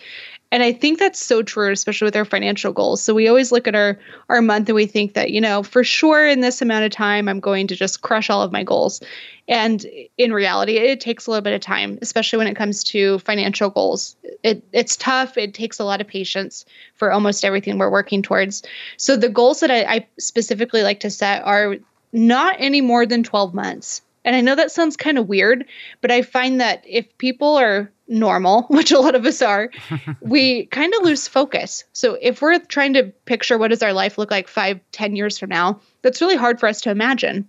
And 0.52 0.64
I 0.64 0.72
think 0.74 0.98
that's 0.98 1.24
so 1.24 1.44
true, 1.44 1.72
especially 1.72 2.06
with 2.06 2.16
our 2.16 2.26
financial 2.26 2.74
goals. 2.74 3.04
So 3.04 3.14
we 3.14 3.28
always 3.28 3.52
look 3.52 3.68
at 3.68 3.76
our 3.76 4.00
our 4.30 4.42
month 4.42 4.68
and 4.68 4.76
we 4.76 4.88
think 4.88 5.14
that, 5.14 5.30
you 5.30 5.40
know, 5.40 5.62
for 5.62 5.84
sure 5.84 6.28
in 6.28 6.42
this 6.42 6.62
amount 6.62 6.86
of 6.86 6.92
time 6.92 7.28
I'm 7.28 7.40
going 7.40 7.68
to 7.68 7.76
just 7.76 8.02
crush 8.02 8.30
all 8.30 8.42
of 8.42 8.52
my 8.52 8.64
goals. 8.64 9.02
And 9.48 9.86
in 10.18 10.34
reality, 10.34 10.78
it 10.78 11.02
takes 11.02 11.28
a 11.28 11.32
little 11.32 11.44
bit 11.44 11.54
of 11.54 11.62
time, 11.62 12.00
especially 12.02 12.38
when 12.38 12.48
it 12.48 12.56
comes 12.56 12.84
to 12.86 13.20
financial 13.20 13.70
goals. 13.70 14.16
It 14.42 14.64
it's 14.72 14.98
tough. 14.98 15.38
It 15.38 15.54
takes 15.54 15.80
a 15.80 15.86
lot 15.86 16.02
of 16.02 16.08
patience 16.08 16.66
for 16.96 17.12
almost 17.12 17.46
everything 17.46 17.78
we're 17.78 17.92
working 17.92 18.24
towards. 18.24 18.64
So 18.98 19.16
the 19.16 19.30
goals 19.30 19.60
that 19.60 19.70
I, 19.70 19.84
I 19.84 20.08
specifically 20.18 20.82
like 20.82 21.02
to 21.02 21.12
set 21.12 21.44
are 21.44 21.76
not 22.12 22.56
any 22.58 22.82
more 22.82 23.06
than 23.06 23.22
12 23.22 23.54
months. 23.54 24.02
And 24.26 24.36
I 24.36 24.42
know 24.42 24.56
that 24.56 24.72
sounds 24.72 24.98
kind 24.98 25.18
of 25.18 25.28
weird, 25.28 25.66
but 26.02 26.12
I 26.12 26.22
find 26.22 26.60
that 26.60 26.84
if 26.88 27.18
people 27.18 27.56
are 27.56 27.92
normal, 28.10 28.64
which 28.70 28.92
a 28.92 29.00
lot 29.00 29.16
of 29.16 29.26
us 29.26 29.42
are, 29.42 29.70
we 30.22 30.66
kind 30.66 30.94
of 30.96 31.04
lose 31.04 31.28
focus. 31.28 31.86
So 31.94 32.18
if 32.20 32.42
we're 32.42 32.60
trying 32.60 32.94
to 32.96 33.14
picture 33.26 33.58
what 33.58 33.70
does 33.70 33.84
our 33.84 33.94
life 33.94 34.18
look 34.18 34.32
like 34.32 34.48
five, 34.48 34.80
ten 34.92 35.16
years 35.16 35.38
from 35.38 35.50
now, 35.50 35.80
that's 36.02 36.22
really 36.22 36.36
hard 36.36 36.60
for 36.60 36.68
us 36.68 36.82
to 36.82 36.92
imagine. 36.92 37.48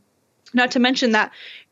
Not 0.52 0.70
to 0.72 0.80
mention 0.80 1.12
that 1.12 1.30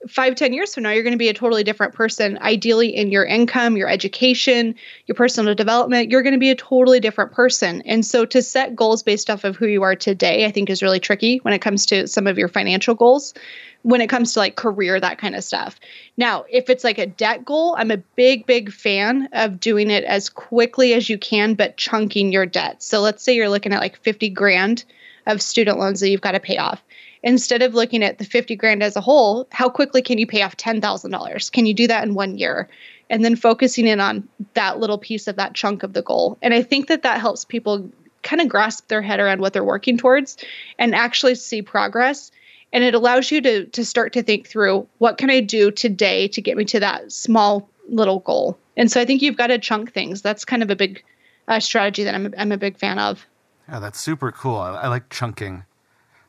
five, 0.08 0.36
ten 0.36 0.52
years 0.52 0.74
from 0.74 0.84
now, 0.84 0.90
you're 0.90 1.02
going 1.02 1.12
to 1.12 1.18
be 1.18 1.28
a 1.28 1.34
totally 1.34 1.64
different 1.64 1.94
person. 1.94 2.38
Ideally, 2.38 2.94
in 2.94 3.10
your 3.10 3.24
income, 3.24 3.76
your 3.76 3.88
education, 3.88 4.74
your 5.06 5.16
personal 5.16 5.54
development, 5.54 6.10
you're 6.10 6.22
going 6.22 6.34
to 6.34 6.38
be 6.38 6.50
a 6.50 6.54
totally 6.54 7.00
different 7.00 7.32
person. 7.32 7.82
And 7.82 8.06
so, 8.06 8.24
to 8.26 8.40
set 8.42 8.76
goals 8.76 9.02
based 9.02 9.30
off 9.30 9.44
of 9.44 9.56
who 9.56 9.66
you 9.66 9.82
are 9.82 9.96
today, 9.96 10.46
I 10.46 10.52
think 10.52 10.70
is 10.70 10.82
really 10.82 11.00
tricky 11.00 11.38
when 11.38 11.54
it 11.54 11.60
comes 11.60 11.86
to 11.86 12.06
some 12.06 12.26
of 12.26 12.38
your 12.38 12.48
financial 12.48 12.94
goals 12.94 13.34
when 13.82 14.00
it 14.00 14.08
comes 14.08 14.32
to 14.32 14.40
like 14.40 14.56
career, 14.56 14.98
that 14.98 15.18
kind 15.18 15.34
of 15.34 15.44
stuff. 15.44 15.78
Now, 16.16 16.44
if 16.50 16.68
it's 16.68 16.84
like 16.84 16.98
a 16.98 17.06
debt 17.06 17.44
goal, 17.44 17.76
I'm 17.78 17.90
a 17.90 17.96
big, 17.96 18.46
big 18.46 18.72
fan 18.72 19.28
of 19.32 19.60
doing 19.60 19.90
it 19.90 20.04
as 20.04 20.28
quickly 20.28 20.94
as 20.94 21.08
you 21.08 21.18
can, 21.18 21.54
but 21.54 21.76
chunking 21.76 22.32
your 22.32 22.46
debt. 22.46 22.82
So 22.82 23.00
let's 23.00 23.22
say 23.22 23.34
you're 23.34 23.48
looking 23.48 23.72
at 23.72 23.80
like 23.80 23.96
50 23.98 24.28
grand 24.30 24.84
of 25.26 25.42
student 25.42 25.78
loans 25.78 26.00
that 26.00 26.08
you've 26.08 26.20
got 26.20 26.32
to 26.32 26.40
pay 26.40 26.56
off. 26.56 26.82
Instead 27.28 27.60
of 27.60 27.74
looking 27.74 28.02
at 28.02 28.16
the 28.16 28.24
50 28.24 28.56
grand 28.56 28.82
as 28.82 28.96
a 28.96 29.02
whole, 29.02 29.46
how 29.52 29.68
quickly 29.68 30.00
can 30.00 30.16
you 30.16 30.26
pay 30.26 30.40
off 30.40 30.56
$10,000? 30.56 31.52
Can 31.52 31.66
you 31.66 31.74
do 31.74 31.86
that 31.86 32.02
in 32.02 32.14
one 32.14 32.38
year? 32.38 32.70
And 33.10 33.22
then 33.22 33.36
focusing 33.36 33.86
in 33.86 34.00
on 34.00 34.26
that 34.54 34.80
little 34.80 34.96
piece 34.96 35.28
of 35.28 35.36
that 35.36 35.52
chunk 35.52 35.82
of 35.82 35.92
the 35.92 36.00
goal. 36.00 36.38
And 36.40 36.54
I 36.54 36.62
think 36.62 36.86
that 36.88 37.02
that 37.02 37.20
helps 37.20 37.44
people 37.44 37.86
kind 38.22 38.40
of 38.40 38.48
grasp 38.48 38.88
their 38.88 39.02
head 39.02 39.20
around 39.20 39.42
what 39.42 39.52
they're 39.52 39.62
working 39.62 39.98
towards 39.98 40.38
and 40.78 40.94
actually 40.94 41.34
see 41.34 41.60
progress 41.60 42.30
and 42.72 42.82
it 42.82 42.94
allows 42.94 43.30
you 43.30 43.42
to 43.42 43.66
to 43.66 43.84
start 43.84 44.14
to 44.14 44.22
think 44.22 44.46
through 44.46 44.86
what 44.98 45.18
can 45.18 45.30
i 45.30 45.40
do 45.40 45.70
today 45.70 46.26
to 46.28 46.42
get 46.42 46.56
me 46.56 46.64
to 46.64 46.80
that 46.80 47.12
small 47.12 47.70
little 47.88 48.18
goal 48.18 48.58
and 48.76 48.90
so 48.90 49.00
i 49.00 49.04
think 49.04 49.22
you've 49.22 49.36
got 49.36 49.46
to 49.46 49.58
chunk 49.58 49.92
things 49.92 50.20
that's 50.20 50.44
kind 50.44 50.62
of 50.62 50.68
a 50.68 50.76
big 50.76 51.02
uh, 51.46 51.60
strategy 51.60 52.04
that 52.04 52.14
I'm, 52.14 52.34
I'm 52.36 52.52
a 52.52 52.58
big 52.58 52.76
fan 52.76 52.98
of 52.98 53.24
yeah 53.68 53.78
that's 53.78 54.00
super 54.00 54.32
cool 54.32 54.56
i, 54.56 54.74
I 54.74 54.88
like 54.88 55.08
chunking 55.10 55.64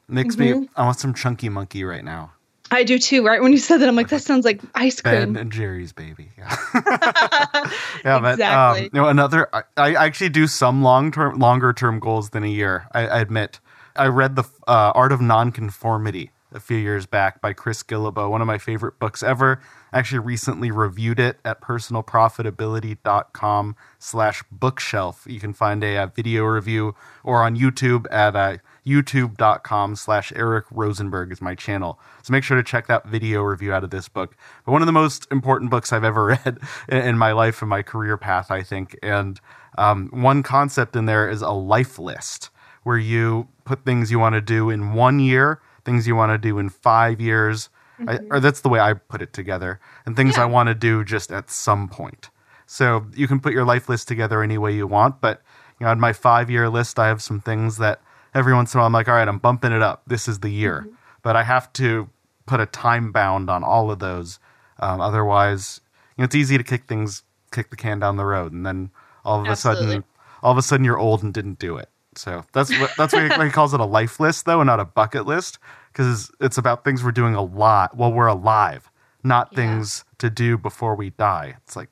makes 0.10 0.36
mm-hmm. 0.36 0.62
me 0.62 0.70
i 0.76 0.84
want 0.84 1.00
some 1.00 1.14
chunky 1.14 1.50
monkey 1.50 1.84
right 1.84 2.04
now 2.04 2.32
I 2.72 2.84
do 2.84 3.00
too. 3.00 3.26
Right 3.26 3.42
when 3.42 3.52
you 3.52 3.58
said 3.58 3.78
that, 3.78 3.90
I'm 3.90 3.96
like, 3.96 4.10
that 4.10 4.22
sounds 4.22 4.46
like 4.46 4.62
ice 4.76 5.02
cream. 5.02 5.34
Ben 5.34 5.42
and 5.42 5.52
Jerry's 5.52 5.92
baby. 5.92 6.30
Yeah, 6.38 6.56
yeah 8.06 8.20
but 8.20 8.40
um, 8.42 8.78
you 8.78 8.90
know, 8.94 9.08
another. 9.08 9.50
I, 9.54 9.64
I, 9.76 10.06
actually 10.06 10.30
do 10.30 10.46
some 10.46 10.84
long 10.84 11.12
term, 11.12 11.40
longer 11.40 11.74
term 11.74 12.00
goals 12.00 12.30
than 12.30 12.44
a 12.44 12.48
year. 12.48 12.88
I, 12.94 13.08
I 13.08 13.20
admit. 13.22 13.60
I 13.96 14.06
read 14.06 14.36
the 14.36 14.44
uh, 14.68 14.92
Art 14.94 15.12
of 15.12 15.20
Nonconformity 15.20 16.30
a 16.52 16.60
few 16.60 16.78
years 16.78 17.06
back 17.06 17.40
by 17.42 17.54
Chris 17.54 17.84
Guillebeau, 17.84 18.28
one 18.30 18.42
of 18.42 18.48
my 18.48 18.58
favorite 18.58 18.98
books 19.00 19.22
ever. 19.22 19.62
I 19.92 20.00
actually 20.00 20.18
recently 20.20 20.72
reviewed 20.72 21.20
it 21.20 21.40
at 21.46 21.62
personalprofitability.com 21.62 23.76
slash 24.00 24.44
bookshelf. 24.52 25.26
You 25.28 25.40
can 25.40 25.54
find 25.54 25.84
a, 25.84 25.98
a, 25.98 26.08
video 26.08 26.46
review 26.46 26.96
or 27.24 27.44
on 27.44 27.56
YouTube 27.56 28.08
at 28.12 28.36
uh, 28.36 28.58
youtube.com 28.86 29.96
slash 29.96 30.34
Eric 30.36 30.66
Rosenberg 30.72 31.32
is 31.32 31.42
my 31.42 31.56
channel. 31.56 32.00
So 32.24 32.32
make 32.32 32.44
sure 32.44 32.58
to 32.58 32.64
check 32.64 32.88
that 32.88 33.08
video 33.08 33.42
review 33.42 33.74
out 33.74 33.84
of 33.84 33.90
this 33.90 34.10
book. 34.10 34.36
But 34.66 34.72
one 34.72 34.82
of 34.82 34.86
the 34.86 34.92
most 34.92 35.28
important 35.32 35.72
books 35.72 35.94
I've 35.94 36.04
ever 36.04 36.26
read 36.46 36.60
in, 36.88 37.18
my 37.18 37.32
life 37.32 37.62
and 37.62 37.70
my 37.70 37.82
career 37.82 38.18
path, 38.18 38.52
I 38.52 38.64
think. 38.64 38.98
And 39.04 39.40
um, 39.78 40.10
one 40.12 40.44
concept 40.44 40.96
in 40.96 41.06
there 41.06 41.30
is 41.30 41.42
a 41.42 41.52
life 41.52 42.00
list 42.00 42.50
where 42.84 42.98
you 42.98 43.48
put 43.66 43.86
things 43.86 44.12
you 44.12 44.20
want 44.20 44.34
to 44.34 44.42
do 44.42 44.70
in 44.70 44.94
one 44.94 45.20
year, 45.20 45.62
things 45.86 46.08
you 46.08 46.16
want 46.16 46.32
to 46.32 46.38
do 46.38 46.60
in 46.60 46.70
five 46.70 47.20
years, 47.22 47.70
mm-hmm. 48.00 48.10
I, 48.10 48.36
or 48.36 48.40
that's 48.40 48.62
the 48.62 48.70
way 48.70 48.80
I 48.80 48.94
put 48.94 49.22
it 49.22 49.34
together, 49.34 49.80
and 50.06 50.16
things 50.16 50.38
yeah. 50.38 50.44
I 50.44 50.46
want 50.46 50.68
to 50.68 50.76
do 50.76 51.04
just 51.04 51.32
at 51.32 51.50
some 51.50 51.88
point. 51.88 52.30
So 52.66 53.06
you 53.16 53.28
can 53.28 53.40
put 53.40 53.54
your 53.54 53.66
life 53.66 53.90
list 53.90 54.08
together 54.08 54.42
any 54.42 54.58
way 54.58 54.74
you 54.76 54.88
want, 54.88 55.22
but 55.22 55.42
you 55.80 55.86
know, 55.86 55.92
on 55.92 56.00
my 56.00 56.14
five 56.14 56.50
year 56.50 56.70
list, 56.70 57.00
I 57.00 57.08
have 57.08 57.22
some 57.22 57.40
things 57.42 57.78
that 57.78 58.02
every 58.34 58.54
once 58.54 58.74
in 58.74 58.78
a 58.78 58.82
while 58.82 58.88
I'm 58.88 58.94
like, 58.94 59.08
all 59.08 59.16
right, 59.16 59.28
I'm 59.28 59.40
bumping 59.40 59.72
it 59.72 59.82
up. 59.82 60.04
This 60.08 60.28
is 60.28 60.40
the 60.40 60.50
year, 60.50 60.82
mm-hmm. 60.86 60.96
but 61.22 61.36
I 61.36 61.44
have 61.44 61.72
to 61.74 62.10
put 62.46 62.60
a 62.60 62.66
time 62.66 63.12
bound 63.12 63.50
on 63.50 63.64
all 63.64 63.92
of 63.92 64.00
those. 64.00 64.40
Um, 64.80 65.02
otherwise, 65.02 65.82
you 66.18 66.22
know, 66.22 66.26
it's 66.26 66.36
easy 66.36 66.58
to 66.58 66.64
kick 66.64 66.86
things, 66.88 67.24
kick 67.52 67.70
the 67.70 67.76
can 67.76 68.00
down 68.00 68.18
the 68.18 68.26
road, 68.26 68.52
and 68.52 68.66
then 68.66 68.92
all 69.26 69.42
of 69.42 69.48
Absolutely. 69.48 69.84
a 69.84 69.88
sudden, 69.88 70.04
all 70.42 70.52
of 70.52 70.58
a 70.58 70.62
sudden, 70.62 70.86
you're 70.86 70.98
old 70.98 71.22
and 71.22 71.34
didn't 71.34 71.60
do 71.60 71.78
it. 71.78 71.90
So 72.16 72.44
that's 72.54 72.72
what 72.80 72.92
that's 72.98 73.14
why 73.14 73.28
he, 73.28 73.44
he 73.46 73.52
calls 73.52 73.74
it 73.74 73.80
a 73.80 73.86
life 73.86 74.20
list, 74.20 74.46
though, 74.46 74.62
and 74.62 74.68
not 74.68 74.80
a 74.80 74.86
bucket 74.86 75.26
list, 75.26 75.60
because 75.92 76.32
it's 76.40 76.58
about 76.58 76.84
things 76.84 77.04
we're 77.04 77.12
doing 77.12 77.36
a 77.36 77.44
lot 77.44 77.96
while 77.96 78.12
we're 78.12 78.28
alive, 78.28 78.90
not 79.24 79.50
yeah. 79.52 79.56
things 79.58 80.06
to 80.18 80.30
do 80.30 80.58
before 80.58 80.96
we 80.96 81.12
die. 81.12 81.56
It's 81.64 81.76
like 81.76 81.90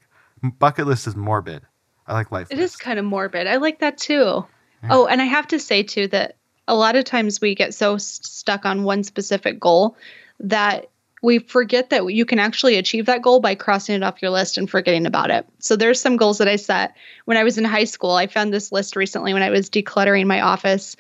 bucket 0.60 0.88
list 0.88 1.08
is 1.08 1.16
morbid. 1.16 1.62
I 2.08 2.14
like 2.14 2.32
life. 2.32 2.48
It 2.50 2.58
list. 2.58 2.76
is 2.76 2.78
kind 2.78 3.00
of 3.00 3.06
morbid. 3.06 3.48
I 3.48 3.58
like 3.58 3.80
that 3.80 3.98
too. 3.98 4.46
Oh, 4.90 5.08
and 5.08 5.22
I 5.22 5.26
have 5.26 5.48
to 5.48 5.60
say 5.60 5.84
too 5.84 6.08
that 6.08 6.36
a 6.68 6.76
lot 6.76 6.96
of 6.96 7.06
times 7.06 7.42
we 7.42 7.56
get 7.56 7.74
so 7.74 7.98
stuck 7.98 8.66
on 8.66 8.84
one 8.84 9.04
specific 9.04 9.60
goal 9.60 9.96
that 10.40 10.90
we 11.24 11.40
forget 11.40 11.90
that 11.90 12.06
you 12.14 12.26
can 12.26 12.40
actually 12.40 12.76
achieve 12.76 13.08
that 13.08 13.22
goal 13.22 13.40
by 13.40 13.56
crossing 13.56 13.96
it 13.96 14.04
off 14.04 14.22
your 14.22 14.32
list 14.32 14.58
and 14.58 14.70
forgetting 14.70 15.06
about 15.06 15.32
it. 15.32 15.48
So 15.60 15.76
there's 15.76 16.00
some 16.00 16.16
goals 16.16 16.38
that 16.38 16.48
I 16.48 16.58
set 16.58 16.96
when 17.26 17.38
I 17.38 17.44
was 17.44 17.58
in 17.58 17.66
high 17.66 17.86
school. 17.86 18.12
I 18.12 18.28
found 18.28 18.54
this 18.54 18.72
list 18.72 18.96
recently 18.96 19.34
when 19.34 19.42
I 19.42 19.50
was 19.50 19.70
decluttering 19.70 20.28
my 20.28 20.42
office 20.42 20.96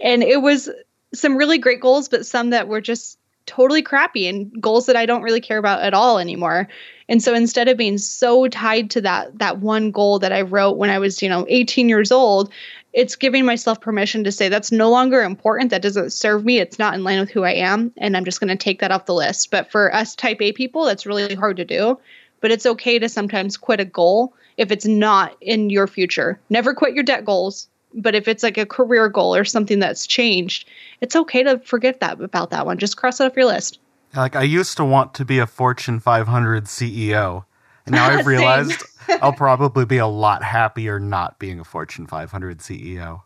and 0.00 0.22
it 0.22 0.42
was 0.42 0.68
some 1.14 1.36
really 1.36 1.58
great 1.58 1.80
goals 1.80 2.08
but 2.08 2.26
some 2.26 2.50
that 2.50 2.68
were 2.68 2.80
just 2.80 3.18
totally 3.50 3.82
crappy 3.82 4.28
and 4.28 4.48
goals 4.62 4.86
that 4.86 4.94
I 4.94 5.06
don't 5.06 5.22
really 5.22 5.40
care 5.40 5.58
about 5.58 5.82
at 5.82 5.92
all 5.92 6.18
anymore. 6.18 6.68
And 7.08 7.20
so 7.20 7.34
instead 7.34 7.66
of 7.66 7.76
being 7.76 7.98
so 7.98 8.46
tied 8.46 8.90
to 8.90 9.00
that 9.00 9.36
that 9.40 9.58
one 9.58 9.90
goal 9.90 10.20
that 10.20 10.32
I 10.32 10.42
wrote 10.42 10.76
when 10.76 10.90
I 10.90 11.00
was, 11.00 11.20
you 11.20 11.28
know, 11.28 11.44
18 11.48 11.88
years 11.88 12.12
old, 12.12 12.52
it's 12.92 13.16
giving 13.16 13.44
myself 13.44 13.80
permission 13.80 14.22
to 14.22 14.30
say 14.30 14.48
that's 14.48 14.70
no 14.70 14.88
longer 14.88 15.22
important. 15.22 15.70
That 15.70 15.82
doesn't 15.82 16.12
serve 16.12 16.44
me. 16.44 16.58
It's 16.58 16.78
not 16.78 16.94
in 16.94 17.02
line 17.02 17.18
with 17.18 17.30
who 17.30 17.42
I 17.42 17.54
am. 17.54 17.92
And 17.96 18.16
I'm 18.16 18.24
just 18.24 18.38
going 18.38 18.56
to 18.56 18.56
take 18.56 18.78
that 18.78 18.92
off 18.92 19.06
the 19.06 19.14
list. 19.14 19.50
But 19.50 19.68
for 19.68 19.92
us 19.92 20.14
type 20.14 20.40
A 20.40 20.52
people, 20.52 20.84
that's 20.84 21.06
really 21.06 21.34
hard 21.34 21.56
to 21.56 21.64
do. 21.64 21.98
But 22.40 22.52
it's 22.52 22.66
okay 22.66 23.00
to 23.00 23.08
sometimes 23.08 23.56
quit 23.56 23.80
a 23.80 23.84
goal 23.84 24.32
if 24.56 24.70
it's 24.70 24.86
not 24.86 25.36
in 25.40 25.70
your 25.70 25.88
future. 25.88 26.38
Never 26.48 26.74
quit 26.74 26.94
your 26.94 27.02
debt 27.02 27.24
goals. 27.24 27.66
But 27.94 28.14
if 28.14 28.28
it's 28.28 28.42
like 28.42 28.58
a 28.58 28.66
career 28.66 29.08
goal 29.08 29.34
or 29.34 29.44
something 29.44 29.78
that's 29.80 30.06
changed, 30.06 30.68
it's 31.00 31.16
okay 31.16 31.42
to 31.42 31.58
forget 31.58 32.00
that 32.00 32.20
about 32.20 32.50
that 32.50 32.66
one. 32.66 32.78
Just 32.78 32.96
cross 32.96 33.20
it 33.20 33.24
off 33.24 33.36
your 33.36 33.46
list. 33.46 33.78
Like 34.14 34.36
I 34.36 34.42
used 34.42 34.76
to 34.76 34.84
want 34.84 35.14
to 35.14 35.24
be 35.24 35.38
a 35.38 35.46
Fortune 35.46 36.00
500 36.00 36.64
CEO. 36.64 37.44
And 37.86 37.94
now 37.94 38.06
I've 38.10 38.26
realized 38.26 38.82
I'll 39.20 39.32
probably 39.32 39.84
be 39.84 39.98
a 39.98 40.06
lot 40.06 40.42
happier 40.42 41.00
not 41.00 41.38
being 41.38 41.60
a 41.60 41.64
Fortune 41.64 42.06
500 42.06 42.58
CEO. 42.58 43.22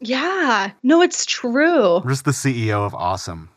Yeah, 0.00 0.72
no, 0.82 1.02
it's 1.02 1.24
true. 1.24 1.96
I'm 1.96 2.08
just 2.08 2.24
the 2.24 2.32
CEO 2.32 2.84
of 2.84 2.94
awesome. 2.94 3.48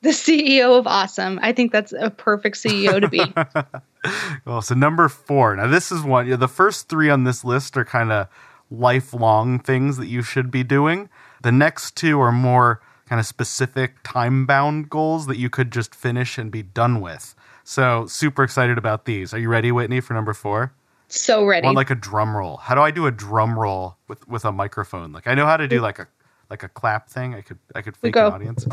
The 0.00 0.10
CEO 0.10 0.78
of 0.78 0.86
awesome. 0.86 1.38
I 1.42 1.52
think 1.52 1.72
that's 1.72 1.92
a 1.92 2.10
perfect 2.10 2.56
CEO 2.56 3.00
to 3.00 3.08
be. 3.08 3.22
well, 4.44 4.62
so 4.62 4.74
number 4.74 5.08
four. 5.08 5.56
Now, 5.56 5.66
this 5.66 5.90
is 5.90 6.02
one. 6.02 6.26
You 6.26 6.32
know, 6.32 6.36
the 6.36 6.48
first 6.48 6.88
three 6.88 7.10
on 7.10 7.24
this 7.24 7.44
list 7.44 7.76
are 7.76 7.84
kind 7.84 8.12
of 8.12 8.28
lifelong 8.70 9.58
things 9.58 9.96
that 9.96 10.08
you 10.08 10.22
should 10.22 10.50
be 10.50 10.62
doing. 10.62 11.08
The 11.42 11.52
next 11.52 11.96
two 11.96 12.20
are 12.20 12.32
more 12.32 12.80
kind 13.06 13.18
of 13.18 13.26
specific 13.26 13.96
time 14.02 14.46
bound 14.46 14.90
goals 14.90 15.26
that 15.26 15.38
you 15.38 15.48
could 15.48 15.72
just 15.72 15.94
finish 15.94 16.38
and 16.38 16.50
be 16.50 16.62
done 16.62 17.00
with. 17.00 17.34
So, 17.64 18.06
super 18.06 18.42
excited 18.42 18.78
about 18.78 19.04
these. 19.04 19.34
Are 19.34 19.38
you 19.38 19.48
ready, 19.48 19.70
Whitney, 19.70 20.00
for 20.00 20.14
number 20.14 20.32
four? 20.32 20.72
So 21.08 21.44
ready. 21.44 21.64
I 21.64 21.68
want 21.68 21.76
like 21.76 21.90
a 21.90 21.94
drum 21.94 22.36
roll. 22.36 22.58
How 22.58 22.74
do 22.74 22.82
I 22.82 22.90
do 22.90 23.06
a 23.06 23.10
drum 23.10 23.58
roll 23.58 23.96
with 24.08 24.28
with 24.28 24.44
a 24.44 24.52
microphone? 24.52 25.12
Like 25.12 25.26
I 25.26 25.34
know 25.34 25.46
how 25.46 25.56
to 25.56 25.66
do 25.66 25.80
like 25.80 25.98
a 25.98 26.06
like 26.50 26.62
a 26.62 26.68
clap 26.68 27.08
thing. 27.08 27.34
I 27.34 27.40
could 27.40 27.58
I 27.74 27.82
could 27.82 27.96
fake 27.96 28.16
an 28.16 28.22
audience. 28.24 28.66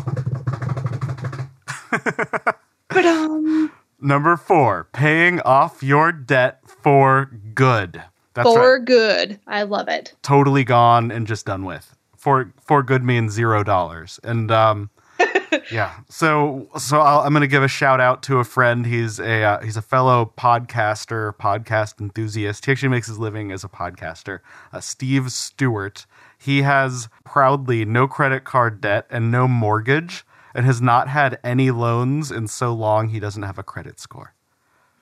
um 2.96 3.72
Number 4.02 4.36
four, 4.36 4.90
paying 4.92 5.40
off 5.42 5.82
your 5.82 6.12
debt 6.12 6.60
for 6.68 7.32
good. 7.54 8.04
That's 8.36 8.48
for 8.48 8.78
right. 8.78 8.86
good. 8.86 9.40
I 9.48 9.64
love 9.64 9.88
it. 9.88 10.14
Totally 10.22 10.64
gone 10.64 11.10
and 11.12 11.26
just 11.26 11.46
done 11.46 11.66
with. 11.66 11.96
For 12.16 12.54
for 12.62 12.84
good 12.84 13.04
means 13.04 13.34
zero 13.34 13.64
dollars. 13.64 14.20
And 14.24 14.52
um 14.52 14.90
yeah. 15.72 15.96
So 16.10 16.68
so 16.78 17.00
I'll, 17.00 17.22
I'm 17.22 17.34
going 17.34 17.42
to 17.42 17.48
give 17.48 17.64
a 17.64 17.68
shout 17.68 18.00
out 18.00 18.22
to 18.24 18.40
a 18.40 18.44
friend. 18.44 18.86
He's 18.86 19.20
a 19.20 19.44
uh, 19.44 19.62
he's 19.62 19.78
a 19.78 19.82
fellow 19.82 20.32
podcaster, 20.38 21.34
podcast 21.36 22.00
enthusiast. 22.02 22.66
He 22.66 22.72
actually 22.72 22.90
makes 22.90 23.08
his 23.08 23.18
living 23.18 23.52
as 23.52 23.64
a 23.64 23.70
podcaster. 23.70 24.40
Uh, 24.72 24.82
Steve 24.82 25.32
Stewart. 25.32 26.06
He 26.38 26.62
has 26.64 27.08
proudly 27.24 27.86
no 27.86 28.08
credit 28.08 28.44
card 28.44 28.82
debt 28.82 29.08
and 29.10 29.32
no 29.32 29.48
mortgage, 29.48 30.26
and 30.54 30.66
has 30.66 30.82
not 30.82 31.08
had 31.08 31.40
any 31.44 31.72
loans 31.72 32.30
in 32.30 32.48
so 32.48 32.74
long 32.74 33.10
he 33.10 33.20
doesn't 33.20 33.44
have 33.44 33.58
a 33.58 33.64
credit 33.64 34.00
score. 34.00 34.35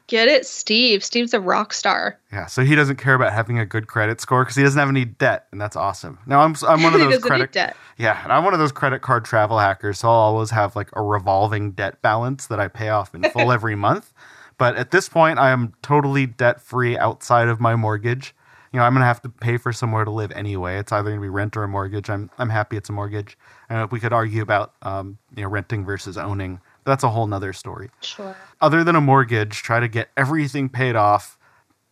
Get 0.08 0.28
it, 0.28 0.46
Steve. 0.46 1.04
Steve's 1.04 1.34
a 1.34 1.40
rock 1.40 1.72
star. 1.72 2.20
Yeah, 2.32 2.46
so 2.48 2.64
he 2.64 2.76
doesn't 2.76 2.98
care 2.98 3.14
about 3.14 3.32
having 3.32 3.58
a 3.58 3.66
good 3.66 3.88
credit 3.88 4.20
score 4.20 4.44
because 4.44 4.56
he 4.56 4.64
doesn't 4.64 4.78
have 4.80 4.90
any 4.90 5.06
debt, 5.06 5.48
and 5.52 5.62
that's 5.62 5.76
awesome. 5.78 6.20
Now 6.26 6.42
I'm 6.42 6.56
I'm 6.68 6.84
one 6.84 6.94
of 6.94 7.00
those 7.00 7.20
credit 7.20 7.54
debt. 7.54 7.76
yeah, 7.98 8.22
and 8.24 8.32
I'm 8.32 8.44
one 8.44 8.54
of 8.54 8.60
those 8.60 8.74
credit 8.74 9.02
card 9.02 9.24
travel 9.24 9.60
hackers, 9.60 10.00
so 10.00 10.10
I'll 10.10 10.16
always 10.16 10.50
have 10.50 10.76
like 10.76 10.90
a 10.94 11.02
revolving 11.02 11.72
debt 11.72 12.02
balance 12.02 12.48
that 12.48 12.60
I 12.60 12.68
pay 12.68 12.90
off 12.90 13.16
in 13.16 13.24
full 13.24 13.52
every 13.58 13.76
month. 13.76 14.14
But 14.58 14.76
at 14.76 14.92
this 14.92 15.08
point, 15.08 15.40
I 15.40 15.52
am 15.52 15.74
totally 15.82 16.26
debt 16.26 16.62
free 16.62 16.98
outside 16.98 17.48
of 17.48 17.60
my 17.60 17.76
mortgage. 17.76 18.36
You 18.72 18.80
know, 18.80 18.86
I'm 18.86 18.94
gonna 18.94 19.06
have 19.06 19.22
to 19.22 19.30
pay 19.30 19.58
for 19.58 19.72
somewhere 19.72 20.04
to 20.04 20.12
live 20.12 20.32
anyway. 20.34 20.78
It's 20.80 20.92
either 20.92 21.12
gonna 21.12 21.22
be 21.22 21.30
rent 21.30 21.56
or 21.56 21.64
a 21.64 21.68
mortgage. 21.68 22.10
I'm 22.10 22.30
I'm 22.38 22.50
happy 22.50 22.76
it's 22.76 22.90
a 22.90 22.94
mortgage. 22.94 23.38
And 23.70 23.90
we 23.90 24.00
could 24.02 24.12
argue 24.14 24.42
about 24.42 24.74
um, 24.82 25.18
you 25.36 25.44
know 25.44 25.50
renting 25.50 25.86
versus 25.86 26.18
owning. 26.18 26.60
That's 26.86 27.04
a 27.04 27.10
whole 27.10 27.28
nother 27.28 27.54
story 27.54 27.90
Sure. 28.02 28.36
other 28.62 28.84
than 28.84 28.96
a 28.96 29.02
mortgage, 29.02 29.62
try 29.64 29.80
to 29.80 29.88
get 29.88 30.10
everything 30.18 30.70
paid 30.70 30.96
off 30.96 31.38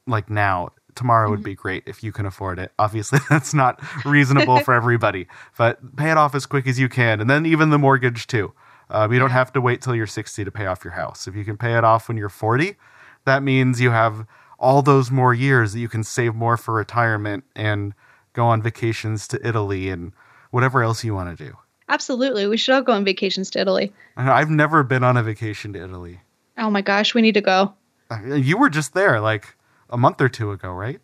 like 0.07 0.29
now. 0.29 0.69
Tomorrow 0.93 1.29
would 1.29 1.41
be 1.43 1.55
great 1.55 1.83
if 1.87 2.03
you 2.03 2.11
can 2.11 2.25
afford 2.25 2.59
it. 2.59 2.73
Obviously, 2.77 3.19
that's 3.29 3.53
not 3.53 3.79
reasonable 4.05 4.59
for 4.59 4.73
everybody, 4.81 5.25
but 5.57 5.95
pay 5.95 6.11
it 6.11 6.17
off 6.17 6.35
as 6.35 6.45
quick 6.45 6.67
as 6.67 6.77
you 6.77 6.89
can. 6.89 7.21
And 7.21 7.29
then 7.29 7.45
even 7.45 7.69
the 7.69 7.77
mortgage, 7.79 8.27
too. 8.27 8.53
Um, 8.89 9.13
you 9.13 9.17
don't 9.19 9.29
have 9.31 9.53
to 9.53 9.61
wait 9.61 9.81
till 9.81 9.95
you're 9.95 10.05
60 10.05 10.43
to 10.43 10.51
pay 10.51 10.65
off 10.65 10.83
your 10.83 10.91
house. 10.93 11.25
If 11.27 11.35
you 11.35 11.45
can 11.45 11.55
pay 11.55 11.77
it 11.77 11.85
off 11.85 12.09
when 12.09 12.17
you're 12.17 12.27
40, 12.27 12.75
that 13.23 13.41
means 13.41 13.79
you 13.79 13.91
have 13.91 14.25
all 14.59 14.81
those 14.81 15.09
more 15.09 15.33
years 15.33 15.71
that 15.71 15.79
you 15.79 15.87
can 15.87 16.03
save 16.03 16.35
more 16.35 16.57
for 16.57 16.73
retirement 16.73 17.45
and 17.55 17.93
go 18.33 18.45
on 18.45 18.61
vacations 18.61 19.29
to 19.29 19.47
Italy 19.47 19.89
and 19.89 20.11
whatever 20.51 20.83
else 20.83 21.05
you 21.05 21.15
want 21.15 21.37
to 21.37 21.41
do. 21.45 21.55
Absolutely. 21.91 22.47
We 22.47 22.55
should 22.57 22.73
all 22.73 22.81
go 22.81 22.93
on 22.93 23.03
vacations 23.03 23.49
to 23.51 23.59
Italy. 23.59 23.91
I've 24.15 24.49
never 24.49 24.81
been 24.81 25.03
on 25.03 25.17
a 25.17 25.23
vacation 25.23 25.73
to 25.73 25.83
Italy. 25.83 26.21
Oh 26.57 26.69
my 26.69 26.81
gosh, 26.81 27.13
we 27.13 27.21
need 27.21 27.33
to 27.33 27.41
go. 27.41 27.73
Uh, 28.09 28.35
You 28.35 28.57
were 28.57 28.69
just 28.69 28.93
there 28.93 29.19
like 29.19 29.55
a 29.89 29.97
month 29.97 30.21
or 30.21 30.29
two 30.29 30.51
ago, 30.51 30.71
right? 30.71 30.99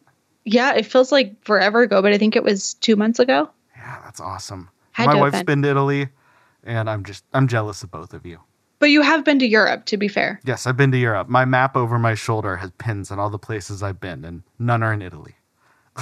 Yeah, 0.45 0.73
it 0.75 0.85
feels 0.85 1.11
like 1.11 1.35
forever 1.43 1.81
ago, 1.81 2.01
but 2.01 2.13
I 2.13 2.17
think 2.17 2.37
it 2.37 2.43
was 2.43 2.75
two 2.75 2.95
months 2.95 3.19
ago. 3.19 3.49
Yeah, 3.75 3.99
that's 4.05 4.21
awesome. 4.21 4.69
Had 4.93 5.07
My 5.07 5.15
wife's 5.15 5.37
been. 5.39 5.45
been 5.45 5.61
to 5.63 5.69
Italy, 5.71 6.07
and 6.63 6.89
I'm 6.89 7.03
just 7.03 7.25
I'm 7.33 7.47
jealous 7.47 7.83
of 7.83 7.91
both 7.91 8.13
of 8.13 8.25
you. 8.25 8.39
But 8.79 8.89
you 8.89 9.01
have 9.01 9.25
been 9.25 9.39
to 9.39 9.47
Europe, 9.47 9.85
to 9.85 9.97
be 9.97 10.07
fair. 10.07 10.39
Yes, 10.45 10.65
I've 10.67 10.77
been 10.77 10.91
to 10.91 10.97
Europe. 10.97 11.27
My 11.27 11.45
map 11.45 11.75
over 11.75 11.97
my 11.99 12.13
shoulder 12.15 12.55
has 12.57 12.71
pins 12.77 13.11
on 13.11 13.19
all 13.19 13.29
the 13.29 13.39
places 13.39 13.81
I've 13.83 13.99
been, 13.99 14.23
and 14.23 14.43
none 14.59 14.83
are 14.83 14.93
in 14.93 15.01
Italy. 15.01 15.35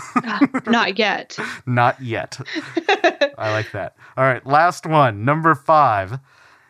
Not 0.68 0.98
yet. 0.98 1.38
Not 1.66 2.02
yet. 2.02 2.40
I 3.38 3.52
like 3.52 3.72
that. 3.72 3.96
All 4.18 4.24
right, 4.24 4.46
last 4.46 4.86
one, 4.86 5.26
number 5.26 5.56
five, 5.56 6.20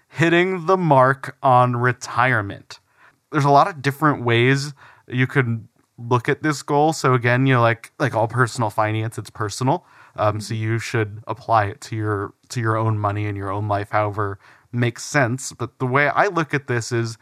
hitting 0.10 0.66
the 0.66 0.78
mark 0.78 1.38
on 1.44 1.76
retirement. 1.76 2.80
There's 3.32 3.46
a 3.46 3.50
lot 3.50 3.68
of 3.68 3.82
different 3.82 4.24
ways 4.24 4.74
you 5.08 5.28
could 5.28 5.68
look 5.98 6.28
at 6.30 6.44
this 6.44 6.62
goal. 6.62 6.94
So 6.94 7.14
again, 7.14 7.46
you 7.46 7.56
know, 7.56 7.62
like 7.62 7.92
like 8.00 8.16
all 8.16 8.28
personal 8.28 8.70
finance, 8.70 9.18
it's 9.18 9.30
personal. 9.30 9.86
Um, 10.18 10.40
so 10.40 10.54
you 10.54 10.80
should 10.80 11.24
apply 11.28 11.66
it 11.66 11.82
to 11.82 11.96
your 11.96 12.34
to 12.50 12.62
your 12.62 12.78
own 12.78 12.98
money 12.98 13.26
and 13.26 13.38
your 13.38 13.52
own 13.52 13.68
life, 13.68 13.90
however 13.92 14.40
makes 14.72 15.04
sense. 15.04 15.54
But 15.54 15.80
the 15.80 15.88
way 15.88 16.10
I 16.10 16.28
look 16.28 16.54
at 16.54 16.68
this 16.68 16.92
is 16.92 17.18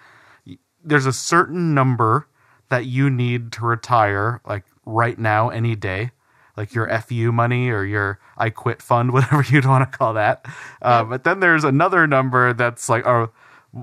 there's 0.83 1.05
a 1.05 1.13
certain 1.13 1.73
number 1.73 2.27
that 2.69 2.85
you 2.85 3.09
need 3.09 3.51
to 3.53 3.65
retire, 3.65 4.41
like 4.47 4.63
right 4.85 5.17
now, 5.17 5.49
any 5.49 5.75
day, 5.75 6.11
like 6.55 6.73
your 6.73 6.87
FU 7.01 7.31
money 7.31 7.69
or 7.69 7.83
your 7.83 8.19
I 8.37 8.49
quit 8.49 8.81
fund, 8.81 9.11
whatever 9.13 9.43
you'd 9.43 9.65
want 9.65 9.89
to 9.89 9.97
call 9.97 10.13
that. 10.13 10.45
Uh, 10.81 11.03
but 11.03 11.23
then 11.23 11.39
there's 11.39 11.63
another 11.63 12.07
number 12.07 12.53
that's 12.53 12.89
like, 12.89 13.05
oh, 13.05 13.31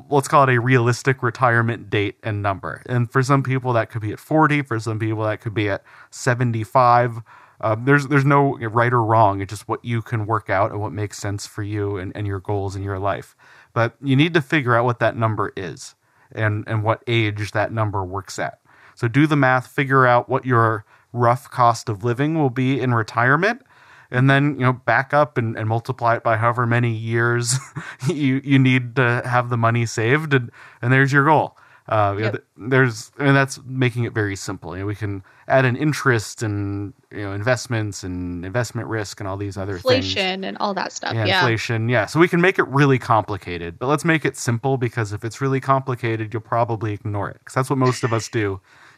let's 0.09 0.29
call 0.29 0.49
it 0.49 0.55
a 0.55 0.61
realistic 0.61 1.23
retirement 1.23 1.91
date 1.91 2.17
and 2.23 2.43
number. 2.43 2.83
And 2.87 3.11
for 3.11 3.23
some 3.23 3.43
people, 3.43 3.73
that 3.73 3.91
could 3.91 4.03
be 4.03 4.13
at 4.13 4.21
40. 4.21 4.63
For 4.63 4.79
some 4.79 4.99
people, 4.99 5.25
that 5.25 5.41
could 5.41 5.55
be 5.55 5.69
at 5.69 5.83
75. 6.11 7.21
Um, 7.63 7.85
there's 7.85 8.07
there's 8.07 8.25
no 8.25 8.57
right 8.57 8.93
or 8.93 9.05
wrong. 9.05 9.41
It's 9.41 9.51
just 9.51 9.69
what 9.69 9.85
you 9.85 10.01
can 10.01 10.27
work 10.27 10.49
out 10.49 10.71
and 10.71 10.81
what 10.81 10.93
makes 10.93 11.19
sense 11.19 11.47
for 11.47 11.63
you 11.63 11.99
and, 11.99 12.17
and 12.17 12.27
your 12.27 12.41
goals 12.41 12.75
in 12.75 12.83
your 12.83 12.99
life. 12.99 13.37
But 13.75 13.97
you 14.03 14.17
need 14.17 14.33
to 14.35 14.41
figure 14.41 14.75
out 14.75 14.85
what 14.85 14.99
that 15.01 15.17
number 15.17 15.53
is 15.57 15.95
and 16.33 16.65
and 16.67 16.83
what 16.83 17.03
age 17.07 17.53
that 17.53 17.73
number 17.73 18.03
works 18.05 18.39
at. 18.39 18.61
So 19.01 19.09
do 19.09 19.27
the 19.27 19.35
math, 19.37 19.67
figure 19.67 20.07
out 20.07 20.29
what 20.29 20.45
your 20.45 20.85
rough 21.15 21.51
cost 21.51 21.89
of 21.89 22.05
living 22.05 22.35
will 22.39 22.51
be 22.51 22.79
in 22.79 22.93
retirement, 22.93 23.63
and 24.11 24.29
then 24.29 24.57
you 24.57 24.61
know 24.67 24.75
back 24.75 25.15
up 25.15 25.39
and, 25.39 25.57
and 25.57 25.67
multiply 25.71 26.17
it 26.17 26.23
by 26.23 26.37
however 26.37 26.67
many 26.67 26.91
years 26.93 27.55
you 28.09 28.43
you 28.45 28.59
need 28.59 28.97
to 28.97 29.23
have 29.25 29.49
the 29.49 29.57
money 29.57 29.87
saved, 29.87 30.35
and 30.35 30.51
and 30.83 30.93
there's 30.93 31.15
your 31.15 31.25
goal. 31.25 31.57
Uh, 31.89 32.13
you 32.15 32.21
know, 32.21 32.25
Yep. 32.27 32.33
th- 32.33 32.45
there's 32.71 33.11
and 33.19 33.35
that's 33.35 33.59
making 33.65 34.05
it 34.05 34.13
very 34.13 34.37
simple. 34.37 34.77
You 34.77 34.83
know, 34.83 34.87
we 34.87 34.95
can 34.95 35.25
add 35.49 35.65
in 35.65 35.77
interest 35.77 36.43
and 36.43 36.93
you 37.11 37.23
know 37.23 37.33
investments 37.33 38.05
and 38.05 38.45
investment 38.45 38.87
risk 38.87 39.19
and 39.19 39.27
all 39.27 39.39
these 39.39 39.57
other 39.57 39.79
things 39.79 40.05
Inflation 40.15 40.45
and 40.45 40.59
all 40.59 40.75
that 40.75 40.93
stuff. 40.93 41.15
yeah, 41.15 41.25
Yeah. 41.25 41.41
inflation. 41.41 41.89
Yeah, 41.89 42.05
so 42.05 42.21
we 42.21 42.29
can 42.29 42.43
make 42.43 42.59
it 42.59 42.69
really 42.69 42.99
complicated, 42.99 43.79
but 43.79 43.87
let's 43.89 44.05
make 44.05 44.27
it 44.27 44.37
simple 44.37 44.77
because 44.77 45.15
if 45.15 45.25
it's 45.25 45.41
really 45.41 45.59
complicated, 45.59 46.35
you'll 46.35 46.43
probably 46.43 46.93
ignore 46.93 47.31
it 47.31 47.39
because 47.39 47.55
that's 47.55 47.71
what 47.71 47.79
most 47.79 48.05
of 48.05 48.13
us 48.13 48.29
do 48.29 48.61
i- 48.61 48.90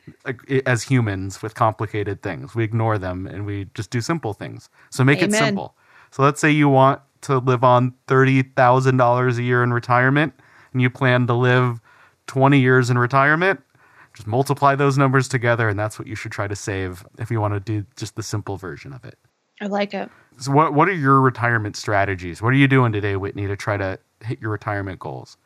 as 0.66 0.82
humans 0.82 1.42
with 1.42 1.54
complicated 1.54 2.22
things. 2.22 2.54
We 2.54 2.64
ignore 2.64 2.98
them 2.98 3.26
and 3.26 3.46
we 3.46 3.66
just 3.74 3.90
do 3.90 4.00
simple 4.00 4.32
things. 4.32 4.68
So 4.90 5.04
make 5.04 5.22
it 5.22 5.32
simple. 5.32 5.76
So 6.10 6.22
let's 6.22 6.40
say 6.40 6.50
you 6.50 6.68
want 6.68 7.00
to 7.22 7.38
live 7.38 7.64
on 7.64 7.94
thirty 8.06 8.42
thousand 8.42 8.96
dollars 8.96 9.38
a 9.38 9.42
year 9.42 9.62
in 9.62 9.72
retirement, 9.72 10.34
and 10.72 10.82
you 10.82 10.90
plan 10.90 11.26
to 11.28 11.34
live 11.34 11.80
twenty 12.26 12.60
years 12.60 12.90
in 12.90 12.98
retirement. 12.98 13.60
Just 14.14 14.26
multiply 14.26 14.74
those 14.74 14.98
numbers 14.98 15.26
together, 15.26 15.68
and 15.68 15.78
that's 15.78 15.98
what 15.98 16.06
you 16.06 16.14
should 16.14 16.32
try 16.32 16.46
to 16.46 16.56
save 16.56 17.06
if 17.18 17.30
you 17.30 17.40
want 17.40 17.54
to 17.54 17.60
do 17.60 17.86
just 17.96 18.14
the 18.16 18.22
simple 18.22 18.56
version 18.58 18.92
of 18.92 19.04
it. 19.04 19.18
I 19.60 19.66
like 19.66 19.94
it. 19.94 20.10
So 20.38 20.52
what 20.52 20.74
what 20.74 20.88
are 20.88 20.94
your 20.94 21.20
retirement 21.20 21.76
strategies? 21.76 22.42
What 22.42 22.52
are 22.52 22.56
you 22.56 22.68
doing 22.68 22.92
today, 22.92 23.16
Whitney, 23.16 23.46
to 23.46 23.56
try 23.56 23.76
to 23.76 23.98
hit 24.22 24.40
your 24.40 24.50
retirement 24.50 24.98
goals? 24.98 25.36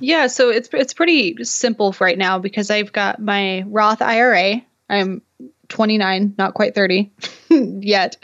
Yeah, 0.00 0.26
so 0.26 0.50
it's 0.50 0.68
it's 0.72 0.94
pretty 0.94 1.44
simple 1.44 1.94
right 2.00 2.18
now 2.18 2.38
because 2.38 2.70
I've 2.70 2.92
got 2.92 3.20
my 3.20 3.64
Roth 3.66 4.02
IRA. 4.02 4.62
I'm 4.88 5.22
29, 5.68 6.34
not 6.38 6.54
quite 6.54 6.74
30 6.74 7.12
yet. 7.50 8.16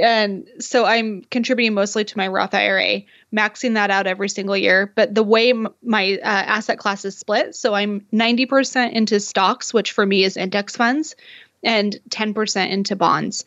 And 0.00 0.48
so 0.58 0.84
I'm 0.84 1.22
contributing 1.30 1.74
mostly 1.74 2.04
to 2.04 2.18
my 2.18 2.28
Roth 2.28 2.54
IRA, 2.54 3.02
maxing 3.34 3.74
that 3.74 3.90
out 3.90 4.06
every 4.06 4.28
single 4.28 4.56
year. 4.56 4.92
But 4.94 5.14
the 5.14 5.22
way 5.22 5.50
m- 5.50 5.68
my 5.82 6.14
uh, 6.14 6.24
asset 6.24 6.78
class 6.78 7.04
is 7.04 7.16
split, 7.16 7.54
so 7.54 7.74
I'm 7.74 8.06
90% 8.12 8.92
into 8.92 9.20
stocks, 9.20 9.72
which 9.72 9.92
for 9.92 10.04
me 10.04 10.24
is 10.24 10.36
index 10.36 10.76
funds, 10.76 11.16
and 11.62 11.98
10% 12.08 12.70
into 12.70 12.96
bonds. 12.96 13.44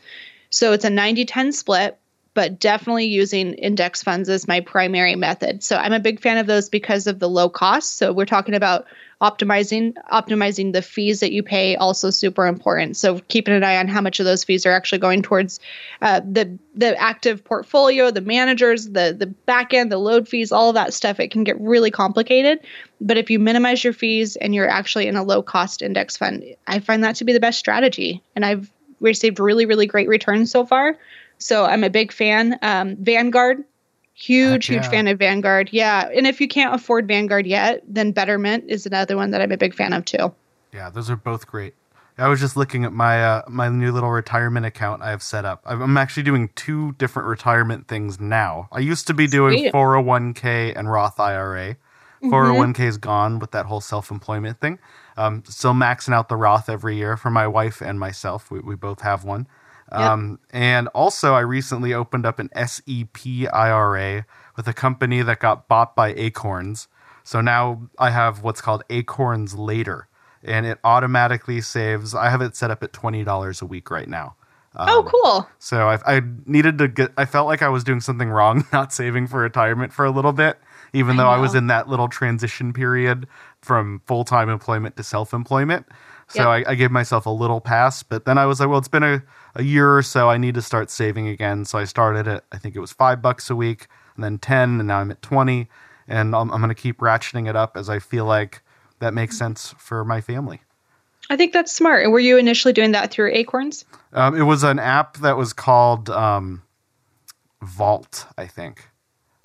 So 0.49 0.71
it's 0.73 0.85
a 0.85 0.89
90 0.89 1.25
10 1.25 1.51
split, 1.51 1.99
but 2.33 2.59
definitely 2.59 3.05
using 3.05 3.53
index 3.53 4.01
funds 4.01 4.27
as 4.27 4.47
my 4.47 4.59
primary 4.59 5.15
method. 5.15 5.63
So 5.63 5.77
I'm 5.77 5.93
a 5.93 5.99
big 5.99 6.19
fan 6.19 6.37
of 6.37 6.47
those 6.47 6.69
because 6.69 7.05
of 7.05 7.19
the 7.19 7.29
low 7.29 7.49
cost. 7.49 7.97
So 7.97 8.11
we're 8.11 8.25
talking 8.25 8.55
about 8.55 8.85
optimizing 9.21 9.93
optimizing 10.11 10.73
the 10.73 10.81
fees 10.81 11.21
that 11.21 11.31
you 11.31 11.43
pay 11.43 11.75
also 11.75 12.09
super 12.09 12.45
important. 12.45 12.97
So 12.97 13.19
keeping 13.19 13.53
an 13.53 13.63
eye 13.63 13.77
on 13.77 13.87
how 13.87 14.01
much 14.01 14.19
of 14.19 14.25
those 14.25 14.43
fees 14.43 14.65
are 14.65 14.71
actually 14.71 14.99
going 14.99 15.21
towards 15.21 15.59
uh, 16.01 16.21
the 16.29 16.57
the 16.75 16.99
active 16.99 17.43
portfolio 17.43 18.11
the 18.11 18.21
managers 18.21 18.89
the 18.89 19.15
the 19.17 19.27
back 19.27 19.73
end 19.73 19.91
the 19.91 19.97
load 19.97 20.27
fees 20.27 20.51
all 20.51 20.69
of 20.69 20.75
that 20.75 20.93
stuff. 20.93 21.19
It 21.19 21.31
can 21.31 21.43
get 21.43 21.59
really 21.61 21.91
complicated. 21.91 22.59
But 22.99 23.17
if 23.17 23.29
you 23.29 23.39
minimize 23.39 23.83
your 23.83 23.93
fees 23.93 24.35
and 24.35 24.55
you're 24.55 24.69
actually 24.69 25.07
in 25.07 25.15
a 25.15 25.23
low 25.23 25.43
cost 25.43 25.81
index 25.81 26.17
fund 26.17 26.43
i 26.67 26.79
find 26.79 27.03
that 27.03 27.15
to 27.17 27.25
be 27.25 27.33
the 27.33 27.39
best 27.39 27.59
strategy. 27.59 28.21
And 28.35 28.43
i've 28.43 28.71
received 28.99 29.39
really 29.39 29.65
really 29.65 29.85
great 29.85 30.07
returns 30.07 30.51
so 30.51 30.65
far 30.65 30.97
so 31.37 31.65
i'm 31.65 31.83
a 31.83 31.89
big 31.89 32.11
fan 32.11 32.57
um, 32.61 32.95
vanguard 32.97 33.63
huge 34.15 34.67
huge 34.67 34.85
fan 34.87 35.07
of 35.07 35.17
vanguard 35.17 35.69
yeah 35.71 36.09
and 36.15 36.27
if 36.27 36.39
you 36.39 36.47
can't 36.47 36.75
afford 36.75 37.07
vanguard 37.07 37.47
yet 37.47 37.81
then 37.87 38.11
betterment 38.11 38.63
is 38.67 38.85
another 38.85 39.15
one 39.17 39.31
that 39.31 39.41
i'm 39.41 39.51
a 39.51 39.57
big 39.57 39.73
fan 39.73 39.91
of 39.93 40.05
too 40.05 40.33
Yeah, 40.73 40.89
those 40.89 41.09
are 41.09 41.15
both 41.15 41.45
great. 41.45 41.73
I 42.17 42.27
was 42.27 42.39
just 42.39 42.55
looking 42.57 42.85
at 42.85 42.93
my 42.93 43.23
uh, 43.23 43.41
my 43.47 43.69
new 43.69 43.91
little 43.91 44.09
retirement 44.11 44.65
account 44.65 45.01
I 45.01 45.09
have 45.09 45.23
set 45.23 45.45
up. 45.45 45.61
I'm- 45.65 45.97
actually 45.97 46.23
doing 46.23 46.49
two 46.55 46.93
different 46.93 47.27
retirement 47.27 47.87
things 47.87 48.19
now. 48.19 48.67
I 48.71 48.79
used 48.79 49.07
to 49.07 49.13
be 49.13 49.25
doing 49.27 49.57
Sweet. 49.57 49.73
401k 49.73 50.73
and 50.75 50.91
Roth 50.91 51.19
IRA. 51.19 51.75
401k 52.23 52.79
is 52.81 52.97
gone 52.97 53.39
with 53.39 53.51
that 53.51 53.65
whole 53.65 53.81
self 53.81 54.11
employment 54.11 54.59
thing. 54.61 54.79
Um, 55.17 55.43
still 55.47 55.73
maxing 55.73 56.13
out 56.13 56.29
the 56.29 56.35
Roth 56.37 56.69
every 56.69 56.95
year 56.95 57.17
for 57.17 57.29
my 57.29 57.47
wife 57.47 57.81
and 57.81 57.99
myself. 57.99 58.49
We, 58.51 58.59
we 58.59 58.75
both 58.75 59.01
have 59.01 59.23
one. 59.23 59.47
Um, 59.93 60.39
and 60.51 60.87
also, 60.89 61.33
I 61.33 61.41
recently 61.41 61.93
opened 61.93 62.25
up 62.25 62.39
an 62.39 62.49
SEP 62.55 63.51
IRA 63.53 64.25
with 64.57 64.67
a 64.67 64.73
company 64.73 65.21
that 65.21 65.39
got 65.39 65.67
bought 65.67 65.95
by 65.95 66.13
Acorns. 66.13 66.87
So 67.23 67.41
now 67.41 67.81
I 67.99 68.09
have 68.09 68.43
what's 68.43 68.61
called 68.61 68.83
Acorns 68.89 69.55
Later, 69.55 70.07
and 70.43 70.65
it 70.65 70.79
automatically 70.83 71.61
saves. 71.61 72.13
I 72.13 72.29
have 72.29 72.41
it 72.41 72.55
set 72.55 72.71
up 72.71 72.83
at 72.83 72.91
twenty 72.93 73.23
dollars 73.23 73.61
a 73.61 73.65
week 73.65 73.89
right 73.89 74.09
now. 74.09 74.35
Um, 74.75 74.89
oh, 74.89 75.03
cool. 75.03 75.47
So 75.59 75.87
I, 75.87 76.17
I 76.17 76.21
needed 76.45 76.79
to 76.79 76.87
get. 76.87 77.11
I 77.17 77.25
felt 77.25 77.47
like 77.47 77.61
I 77.61 77.69
was 77.69 77.83
doing 77.83 78.01
something 78.01 78.29
wrong, 78.29 78.65
not 78.73 78.91
saving 78.91 79.27
for 79.27 79.39
retirement 79.39 79.93
for 79.93 80.03
a 80.03 80.11
little 80.11 80.33
bit, 80.33 80.57
even 80.91 81.19
I 81.19 81.23
though 81.23 81.29
I 81.29 81.37
was 81.37 81.53
in 81.55 81.67
that 81.67 81.87
little 81.87 82.07
transition 82.07 82.73
period 82.73 83.27
from 83.61 84.01
full 84.07 84.23
time 84.23 84.49
employment 84.49 84.97
to 84.97 85.03
self 85.03 85.33
employment. 85.33 85.85
So 86.27 86.39
Yep. 86.51 86.67
I, 86.67 86.71
I 86.71 86.75
gave 86.75 86.89
myself 86.89 87.25
a 87.25 87.29
little 87.29 87.61
pass, 87.61 88.01
but 88.01 88.25
then 88.25 88.37
I 88.37 88.45
was 88.45 88.59
like, 88.59 88.69
well, 88.69 88.79
it's 88.79 88.87
been 88.87 89.03
a, 89.03 89.21
a 89.55 89.63
year 89.63 89.95
or 89.95 90.01
so. 90.01 90.29
I 90.29 90.37
need 90.37 90.55
to 90.55 90.61
start 90.61 90.89
saving 90.89 91.27
again. 91.27 91.65
So 91.65 91.77
I 91.77 91.83
started 91.85 92.27
at 92.27 92.43
I 92.51 92.57
think 92.57 92.75
it 92.75 92.79
was 92.79 92.91
five 92.91 93.21
bucks 93.21 93.49
a 93.49 93.55
week, 93.55 93.87
and 94.15 94.23
then 94.23 94.37
ten, 94.39 94.79
and 94.79 94.87
now 94.87 94.99
I'm 94.99 95.11
at 95.11 95.21
twenty, 95.21 95.69
and 96.07 96.35
I'm, 96.35 96.51
I'm 96.51 96.59
going 96.61 96.69
to 96.73 96.81
keep 96.81 96.99
ratcheting 96.99 97.47
it 97.49 97.55
up 97.55 97.77
as 97.77 97.89
I 97.89 97.99
feel 97.99 98.25
like 98.25 98.61
that 98.99 99.13
makes 99.13 99.37
sense 99.37 99.73
for 99.77 100.03
my 100.05 100.21
family. 100.21 100.61
I 101.29 101.37
think 101.37 101.53
that's 101.53 101.71
smart. 101.71 102.03
And 102.03 102.11
were 102.11 102.19
you 102.19 102.37
initially 102.37 102.73
doing 102.73 102.91
that 102.91 103.09
through 103.11 103.31
Acorns? 103.33 103.85
Um, 104.11 104.35
it 104.35 104.43
was 104.43 104.63
an 104.63 104.77
app 104.79 105.17
that 105.17 105.37
was 105.37 105.53
called 105.53 106.09
um, 106.09 106.61
Vault, 107.61 108.25
I 108.37 108.45
think. 108.47 108.89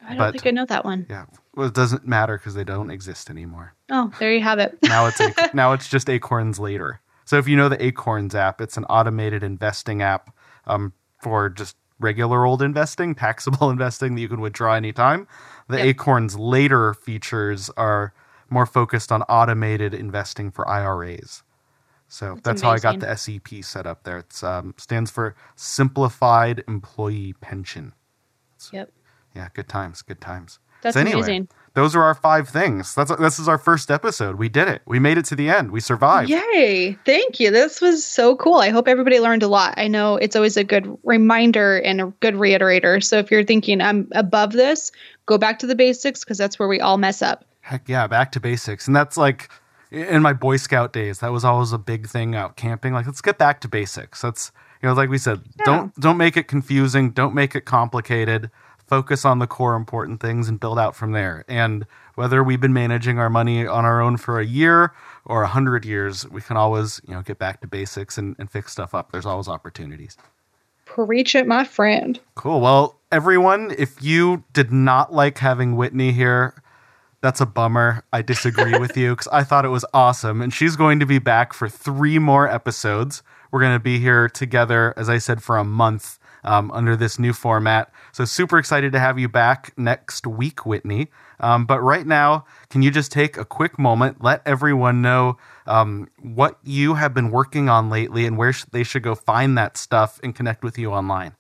I 0.03 0.09
don't 0.11 0.19
But- 0.19 0.33
think 0.33 0.47
I 0.47 0.51
know 0.51 0.67
that 0.67 0.85
one. 0.85 1.07
Yeah, 1.09 1.27
well, 1.55 1.69
it 1.69 1.75
doesn't 1.75 2.07
matter 2.07 2.37
because 2.39 2.55
they 2.55 2.65
don't 2.65 2.91
exist 2.91 3.31
anymore. 3.31 3.75
Oh, 3.91 4.13
there 4.19 4.33
you 4.33 4.41
have 4.43 4.59
it. 4.59 4.79
Now 4.83 5.07
it's 5.07 5.21
Ac- 5.21 5.51
now 5.55 5.73
it's 5.73 5.89
just 5.89 6.09
Acorns 6.11 6.59
later. 6.59 7.01
So 7.29 7.37
if 7.37 7.47
you 7.47 7.59
know 7.59 7.69
the 7.69 7.85
Acorns 7.85 8.35
app, 8.35 8.59
it's 8.59 8.79
an 8.79 8.85
automated 8.85 9.43
investing 9.43 10.01
app 10.01 10.35
um, 10.67 10.95
for 11.21 11.51
just 11.51 11.77
regular 12.01 12.47
old 12.47 12.63
investing, 12.63 13.15
taxable 13.15 13.69
investing 13.77 14.15
that 14.15 14.23
you 14.23 14.31
can 14.31 14.41
withdraw 14.41 14.73
anytime. 14.73 15.29
The 15.69 15.77
Yep. 15.77 15.87
Acorns 15.89 16.39
later 16.39 16.95
features 16.95 17.69
are 17.77 18.15
more 18.49 18.65
focused 18.65 19.13
on 19.13 19.25
automated 19.25 19.93
investing 19.93 20.51
for 20.51 20.67
IRAs. 20.67 21.43
So 22.09 22.37
that's, 22.37 22.63
That's 22.63 22.63
how 22.63 22.71
I 22.71 22.79
got 22.79 23.01
the 23.01 23.15
SEP 23.15 23.63
set 23.63 23.87
up 23.87 24.05
there. 24.05 24.21
It 24.21 24.43
um, 24.43 24.73
stands 24.79 25.11
for 25.11 25.37
Simplified 25.55 26.65
Employee 26.67 27.35
Pension. 27.43 27.93
Yep. 28.73 28.91
Yeah, 29.37 29.49
good 29.53 29.69
times, 29.69 30.01
good 30.01 30.23
times. 30.23 30.61
That's 30.83 30.95
so 30.95 31.01
anyway, 31.01 31.19
amazing. 31.19 31.49
those 31.75 31.97
are 31.97 32.03
our 32.03 32.15
five 32.15 32.49
things. 32.49 32.95
That's 32.95 33.15
this 33.17 33.39
is 33.39 33.49
our 33.49 33.59
first 33.59 33.91
episode. 33.91 34.37
We 34.37 34.49
did 34.49 34.69
it. 34.69 34.83
We 34.87 34.99
made 34.99 35.19
it 35.19 35.25
to 35.27 35.35
the 35.35 35.51
end. 35.51 35.71
We 35.71 35.81
survived. 35.81 36.31
Yay. 36.31 36.97
Thank 37.05 37.41
you. 37.41 37.51
This 37.51 37.81
was 37.81 38.05
so 38.05 38.37
cool. 38.37 38.57
I 38.57 38.71
hope 38.71 38.89
everybody 38.89 39.21
learned 39.21 39.43
a 39.43 39.49
lot. 39.49 39.75
I 39.77 39.89
know 39.89 40.17
it's 40.17 40.37
always 40.37 40.57
a 40.57 40.65
good 40.65 40.97
reminder 41.05 41.79
and 41.79 42.01
a 42.01 42.07
good 42.21 42.35
reiterator. 42.35 43.03
So 43.03 43.19
if 43.19 43.31
you're 43.31 43.45
thinking 43.45 43.81
I'm 43.81 44.09
above 44.13 44.53
this, 44.53 44.93
go 45.27 45.39
back 45.39 45.59
to 45.61 45.67
the 45.67 45.75
basics 45.75 46.25
because 46.25 46.39
that's 46.39 46.59
where 46.59 46.69
we 46.69 46.81
all 46.81 46.99
mess 46.99 47.23
up. 47.23 47.45
Heck 47.61 47.89
yeah, 47.89 48.07
back 48.07 48.33
to 48.33 48.41
basics. 48.41 48.87
And 48.87 48.97
that's 48.97 49.17
like 49.17 49.51
in 49.91 50.23
my 50.23 50.33
Boy 50.33 50.57
Scout 50.57 50.93
days, 50.93 51.21
that 51.21 51.33
was 51.33 51.45
always 51.45 51.73
a 51.73 51.79
big 51.79 52.09
thing 52.09 52.35
out 52.35 52.57
camping. 52.57 52.93
Like, 52.93 53.07
let's 53.07 53.21
get 53.21 53.39
back 53.39 53.61
to 53.63 53.69
basics. 53.69 54.23
That's 54.23 54.53
you 54.83 54.89
know, 54.89 54.95
like 54.95 55.11
we 55.11 55.19
said, 55.19 55.43
don't 55.65 55.95
don't 55.99 56.17
make 56.17 56.37
it 56.37 56.47
confusing, 56.47 57.11
don't 57.11 57.35
make 57.35 57.55
it 57.55 57.63
complicated. 57.63 58.51
Focus 58.89 59.25
on 59.25 59.39
the 59.39 59.47
core 59.47 59.77
important 59.77 60.21
things 60.21 60.49
and 60.49 60.59
build 60.59 60.79
out 60.79 60.97
from 60.97 61.13
there. 61.13 61.45
And 61.47 61.87
whether 62.15 62.43
we've 62.43 62.61
been 62.61 62.73
managing 62.73 63.19
our 63.19 63.31
money 63.31 63.67
on 63.67 63.85
our 63.85 64.01
own 64.01 64.17
for 64.17 64.41
a 64.41 64.47
year 64.47 64.93
or 65.25 65.43
a 65.43 65.47
hundred 65.47 65.85
years, 65.85 66.27
we 66.29 66.41
can 66.41 66.57
always, 66.57 67.01
you 67.07 67.15
know, 67.15 67.23
get 67.23 67.39
back 67.39 67.61
to 67.61 67.67
basics 67.67 68.17
and, 68.17 68.35
and 68.39 68.51
fix 68.51 68.73
stuff 68.73 68.95
up. 68.95 69.13
There's 69.13 69.27
always 69.27 69.47
opportunities. 69.47 70.17
Preach 70.87 71.35
it, 71.35 71.47
my 71.47 71.65
friend. 71.65 72.19
Cool. 72.35 72.61
Well, 72.63 72.99
everyone, 73.13 73.75
if 73.77 74.03
you 74.03 74.43
did 74.55 74.73
not 74.73 75.13
like 75.13 75.37
having 75.39 75.77
Whitney 75.77 76.13
here, 76.13 76.63
that's 77.21 77.43
a 77.43 77.47
bummer. 77.47 78.05
I 78.13 78.23
disagree 78.23 78.79
with 78.79 78.97
you 78.97 79.11
because 79.11 79.29
I 79.29 79.45
thought 79.45 79.67
it 79.67 79.69
was 79.69 79.85
awesome. 79.93 80.41
And 80.41 80.53
she's 80.53 80.77
going 80.77 80.99
to 81.01 81.07
be 81.07 81.19
back 81.19 81.53
for 81.53 81.69
three 81.69 82.19
more 82.19 82.49
episodes. 82.49 83.23
We're 83.51 83.61
going 83.61 83.77
to 83.77 83.83
be 83.83 83.99
here 83.99 84.29
together, 84.29 84.95
as 84.97 85.09
I 85.11 85.19
said, 85.19 85.43
for 85.43 85.59
a 85.59 85.65
month 85.65 86.19
um, 86.45 86.71
under 86.73 86.97
this 86.97 87.19
new 87.19 87.33
format. 87.33 87.93
So, 88.13 88.25
super 88.25 88.59
excited 88.59 88.93
to 88.93 88.99
have 88.99 89.19
you 89.19 89.29
back 89.29 89.73
next 89.77 90.27
week, 90.27 90.67
Whitney. 90.67 91.09
Um, 91.41 91.67
but 91.67 91.81
right 91.81 92.07
now, 92.07 92.45
can 92.69 92.83
you 92.83 92.91
just 92.91 93.13
take 93.13 93.37
a 93.37 93.45
quick 93.45 93.79
moment, 93.79 94.23
let 94.23 94.43
everyone 94.45 95.03
know 95.03 95.39
um, 95.67 96.09
what 96.21 96.59
you 96.65 96.95
have 96.95 97.15
been 97.15 97.31
working 97.31 97.69
on 97.69 97.91
lately 97.91 98.27
and 98.27 98.37
where 98.37 98.53
they 98.73 98.83
should 98.83 99.03
go 99.03 99.15
find 99.15 99.57
that 99.57 99.77
stuff 99.77 100.19
and 100.23 100.35
connect 100.35 100.65
with 100.65 100.79
you 100.79 100.93
online? 100.93 101.35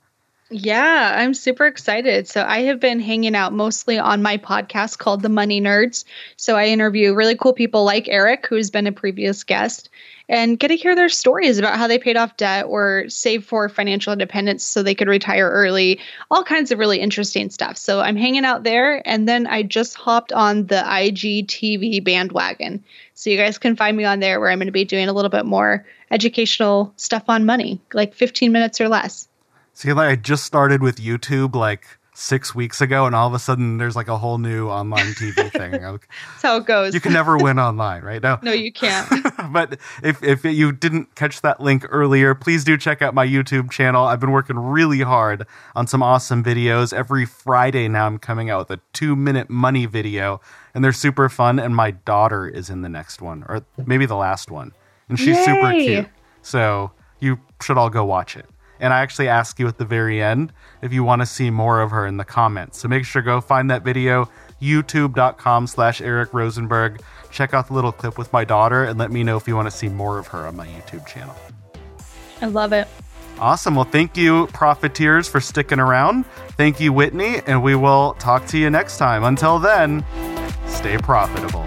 Yeah, 0.50 1.14
I'm 1.18 1.34
super 1.34 1.66
excited. 1.66 2.26
So, 2.26 2.42
I 2.42 2.60
have 2.60 2.80
been 2.80 3.00
hanging 3.00 3.34
out 3.34 3.52
mostly 3.52 3.98
on 3.98 4.22
my 4.22 4.38
podcast 4.38 4.96
called 4.96 5.20
The 5.20 5.28
Money 5.28 5.60
Nerds. 5.60 6.04
So, 6.38 6.56
I 6.56 6.68
interview 6.68 7.12
really 7.14 7.36
cool 7.36 7.52
people 7.52 7.84
like 7.84 8.08
Eric, 8.08 8.46
who's 8.46 8.70
been 8.70 8.86
a 8.86 8.92
previous 8.92 9.44
guest, 9.44 9.90
and 10.26 10.58
get 10.58 10.68
to 10.68 10.76
hear 10.76 10.94
their 10.94 11.10
stories 11.10 11.58
about 11.58 11.76
how 11.76 11.86
they 11.86 11.98
paid 11.98 12.16
off 12.16 12.38
debt 12.38 12.64
or 12.66 13.04
saved 13.10 13.44
for 13.44 13.68
financial 13.68 14.10
independence 14.10 14.64
so 14.64 14.82
they 14.82 14.94
could 14.94 15.06
retire 15.08 15.50
early, 15.50 16.00
all 16.30 16.42
kinds 16.42 16.72
of 16.72 16.78
really 16.78 16.98
interesting 16.98 17.50
stuff. 17.50 17.76
So, 17.76 18.00
I'm 18.00 18.16
hanging 18.16 18.46
out 18.46 18.64
there. 18.64 19.06
And 19.06 19.28
then 19.28 19.46
I 19.46 19.62
just 19.62 19.96
hopped 19.96 20.32
on 20.32 20.64
the 20.68 20.82
IGTV 20.82 22.00
bandwagon. 22.00 22.82
So, 23.12 23.28
you 23.28 23.36
guys 23.36 23.58
can 23.58 23.76
find 23.76 23.98
me 23.98 24.04
on 24.04 24.20
there 24.20 24.40
where 24.40 24.50
I'm 24.50 24.58
going 24.60 24.66
to 24.66 24.72
be 24.72 24.86
doing 24.86 25.10
a 25.10 25.12
little 25.12 25.28
bit 25.30 25.44
more 25.44 25.84
educational 26.10 26.94
stuff 26.96 27.24
on 27.28 27.44
money, 27.44 27.82
like 27.92 28.14
15 28.14 28.50
minutes 28.50 28.80
or 28.80 28.88
less. 28.88 29.27
See, 29.78 29.92
like 29.92 30.08
I 30.08 30.16
just 30.16 30.42
started 30.42 30.82
with 30.82 30.96
YouTube 30.96 31.54
like 31.54 31.86
six 32.12 32.52
weeks 32.52 32.80
ago, 32.80 33.06
and 33.06 33.14
all 33.14 33.28
of 33.28 33.34
a 33.34 33.38
sudden 33.38 33.78
there's 33.78 33.94
like 33.94 34.08
a 34.08 34.18
whole 34.18 34.38
new 34.38 34.66
online 34.66 35.12
TV 35.12 35.52
thing. 35.52 35.70
That's 35.70 36.42
how 36.42 36.56
it 36.56 36.66
goes. 36.66 36.94
You 36.94 37.00
can 37.00 37.12
never 37.12 37.36
win 37.36 37.58
online, 37.60 38.02
right? 38.02 38.20
No, 38.20 38.40
no, 38.42 38.50
you 38.50 38.72
can't. 38.72 39.08
but 39.52 39.78
if 40.02 40.20
if 40.24 40.44
you 40.44 40.72
didn't 40.72 41.14
catch 41.14 41.42
that 41.42 41.60
link 41.60 41.86
earlier, 41.90 42.34
please 42.34 42.64
do 42.64 42.76
check 42.76 43.02
out 43.02 43.14
my 43.14 43.24
YouTube 43.24 43.70
channel. 43.70 44.04
I've 44.04 44.18
been 44.18 44.32
working 44.32 44.58
really 44.58 45.02
hard 45.02 45.46
on 45.76 45.86
some 45.86 46.02
awesome 46.02 46.42
videos. 46.42 46.92
Every 46.92 47.24
Friday 47.24 47.86
now, 47.86 48.06
I'm 48.06 48.18
coming 48.18 48.50
out 48.50 48.68
with 48.68 48.80
a 48.80 48.82
two 48.92 49.14
minute 49.14 49.48
money 49.48 49.86
video, 49.86 50.40
and 50.74 50.82
they're 50.82 50.90
super 50.90 51.28
fun. 51.28 51.60
And 51.60 51.76
my 51.76 51.92
daughter 51.92 52.48
is 52.48 52.68
in 52.68 52.82
the 52.82 52.88
next 52.88 53.22
one, 53.22 53.44
or 53.48 53.64
maybe 53.86 54.06
the 54.06 54.16
last 54.16 54.50
one, 54.50 54.72
and 55.08 55.16
she's 55.16 55.38
super 55.44 55.70
cute. 55.70 56.08
So 56.42 56.90
you 57.20 57.38
should 57.62 57.78
all 57.78 57.90
go 57.90 58.04
watch 58.04 58.36
it. 58.36 58.46
And 58.80 58.92
I 58.92 59.00
actually 59.00 59.28
ask 59.28 59.58
you 59.58 59.66
at 59.68 59.78
the 59.78 59.84
very 59.84 60.22
end 60.22 60.52
if 60.82 60.92
you 60.92 61.04
want 61.04 61.22
to 61.22 61.26
see 61.26 61.50
more 61.50 61.80
of 61.80 61.90
her 61.90 62.06
in 62.06 62.16
the 62.16 62.24
comments. 62.24 62.78
So 62.78 62.88
make 62.88 63.04
sure 63.04 63.22
to 63.22 63.26
go 63.26 63.40
find 63.40 63.70
that 63.70 63.82
video, 63.82 64.30
youtube.com 64.60 65.66
slash 65.66 66.00
Eric 66.00 66.32
Rosenberg. 66.32 67.02
Check 67.30 67.54
out 67.54 67.68
the 67.68 67.74
little 67.74 67.92
clip 67.92 68.18
with 68.18 68.32
my 68.32 68.44
daughter 68.44 68.84
and 68.84 68.98
let 68.98 69.10
me 69.10 69.22
know 69.22 69.36
if 69.36 69.46
you 69.46 69.54
want 69.54 69.70
to 69.70 69.76
see 69.76 69.88
more 69.88 70.18
of 70.18 70.28
her 70.28 70.46
on 70.46 70.56
my 70.56 70.66
YouTube 70.66 71.06
channel. 71.06 71.34
I 72.40 72.46
love 72.46 72.72
it. 72.72 72.88
Awesome. 73.38 73.76
Well, 73.76 73.84
thank 73.84 74.16
you, 74.16 74.48
Profiteers, 74.48 75.28
for 75.28 75.40
sticking 75.40 75.78
around. 75.78 76.26
Thank 76.56 76.80
you, 76.80 76.92
Whitney, 76.92 77.40
and 77.46 77.62
we 77.62 77.76
will 77.76 78.14
talk 78.14 78.46
to 78.48 78.58
you 78.58 78.68
next 78.68 78.98
time. 78.98 79.22
Until 79.22 79.60
then, 79.60 80.04
stay 80.66 80.98
profitable. 80.98 81.64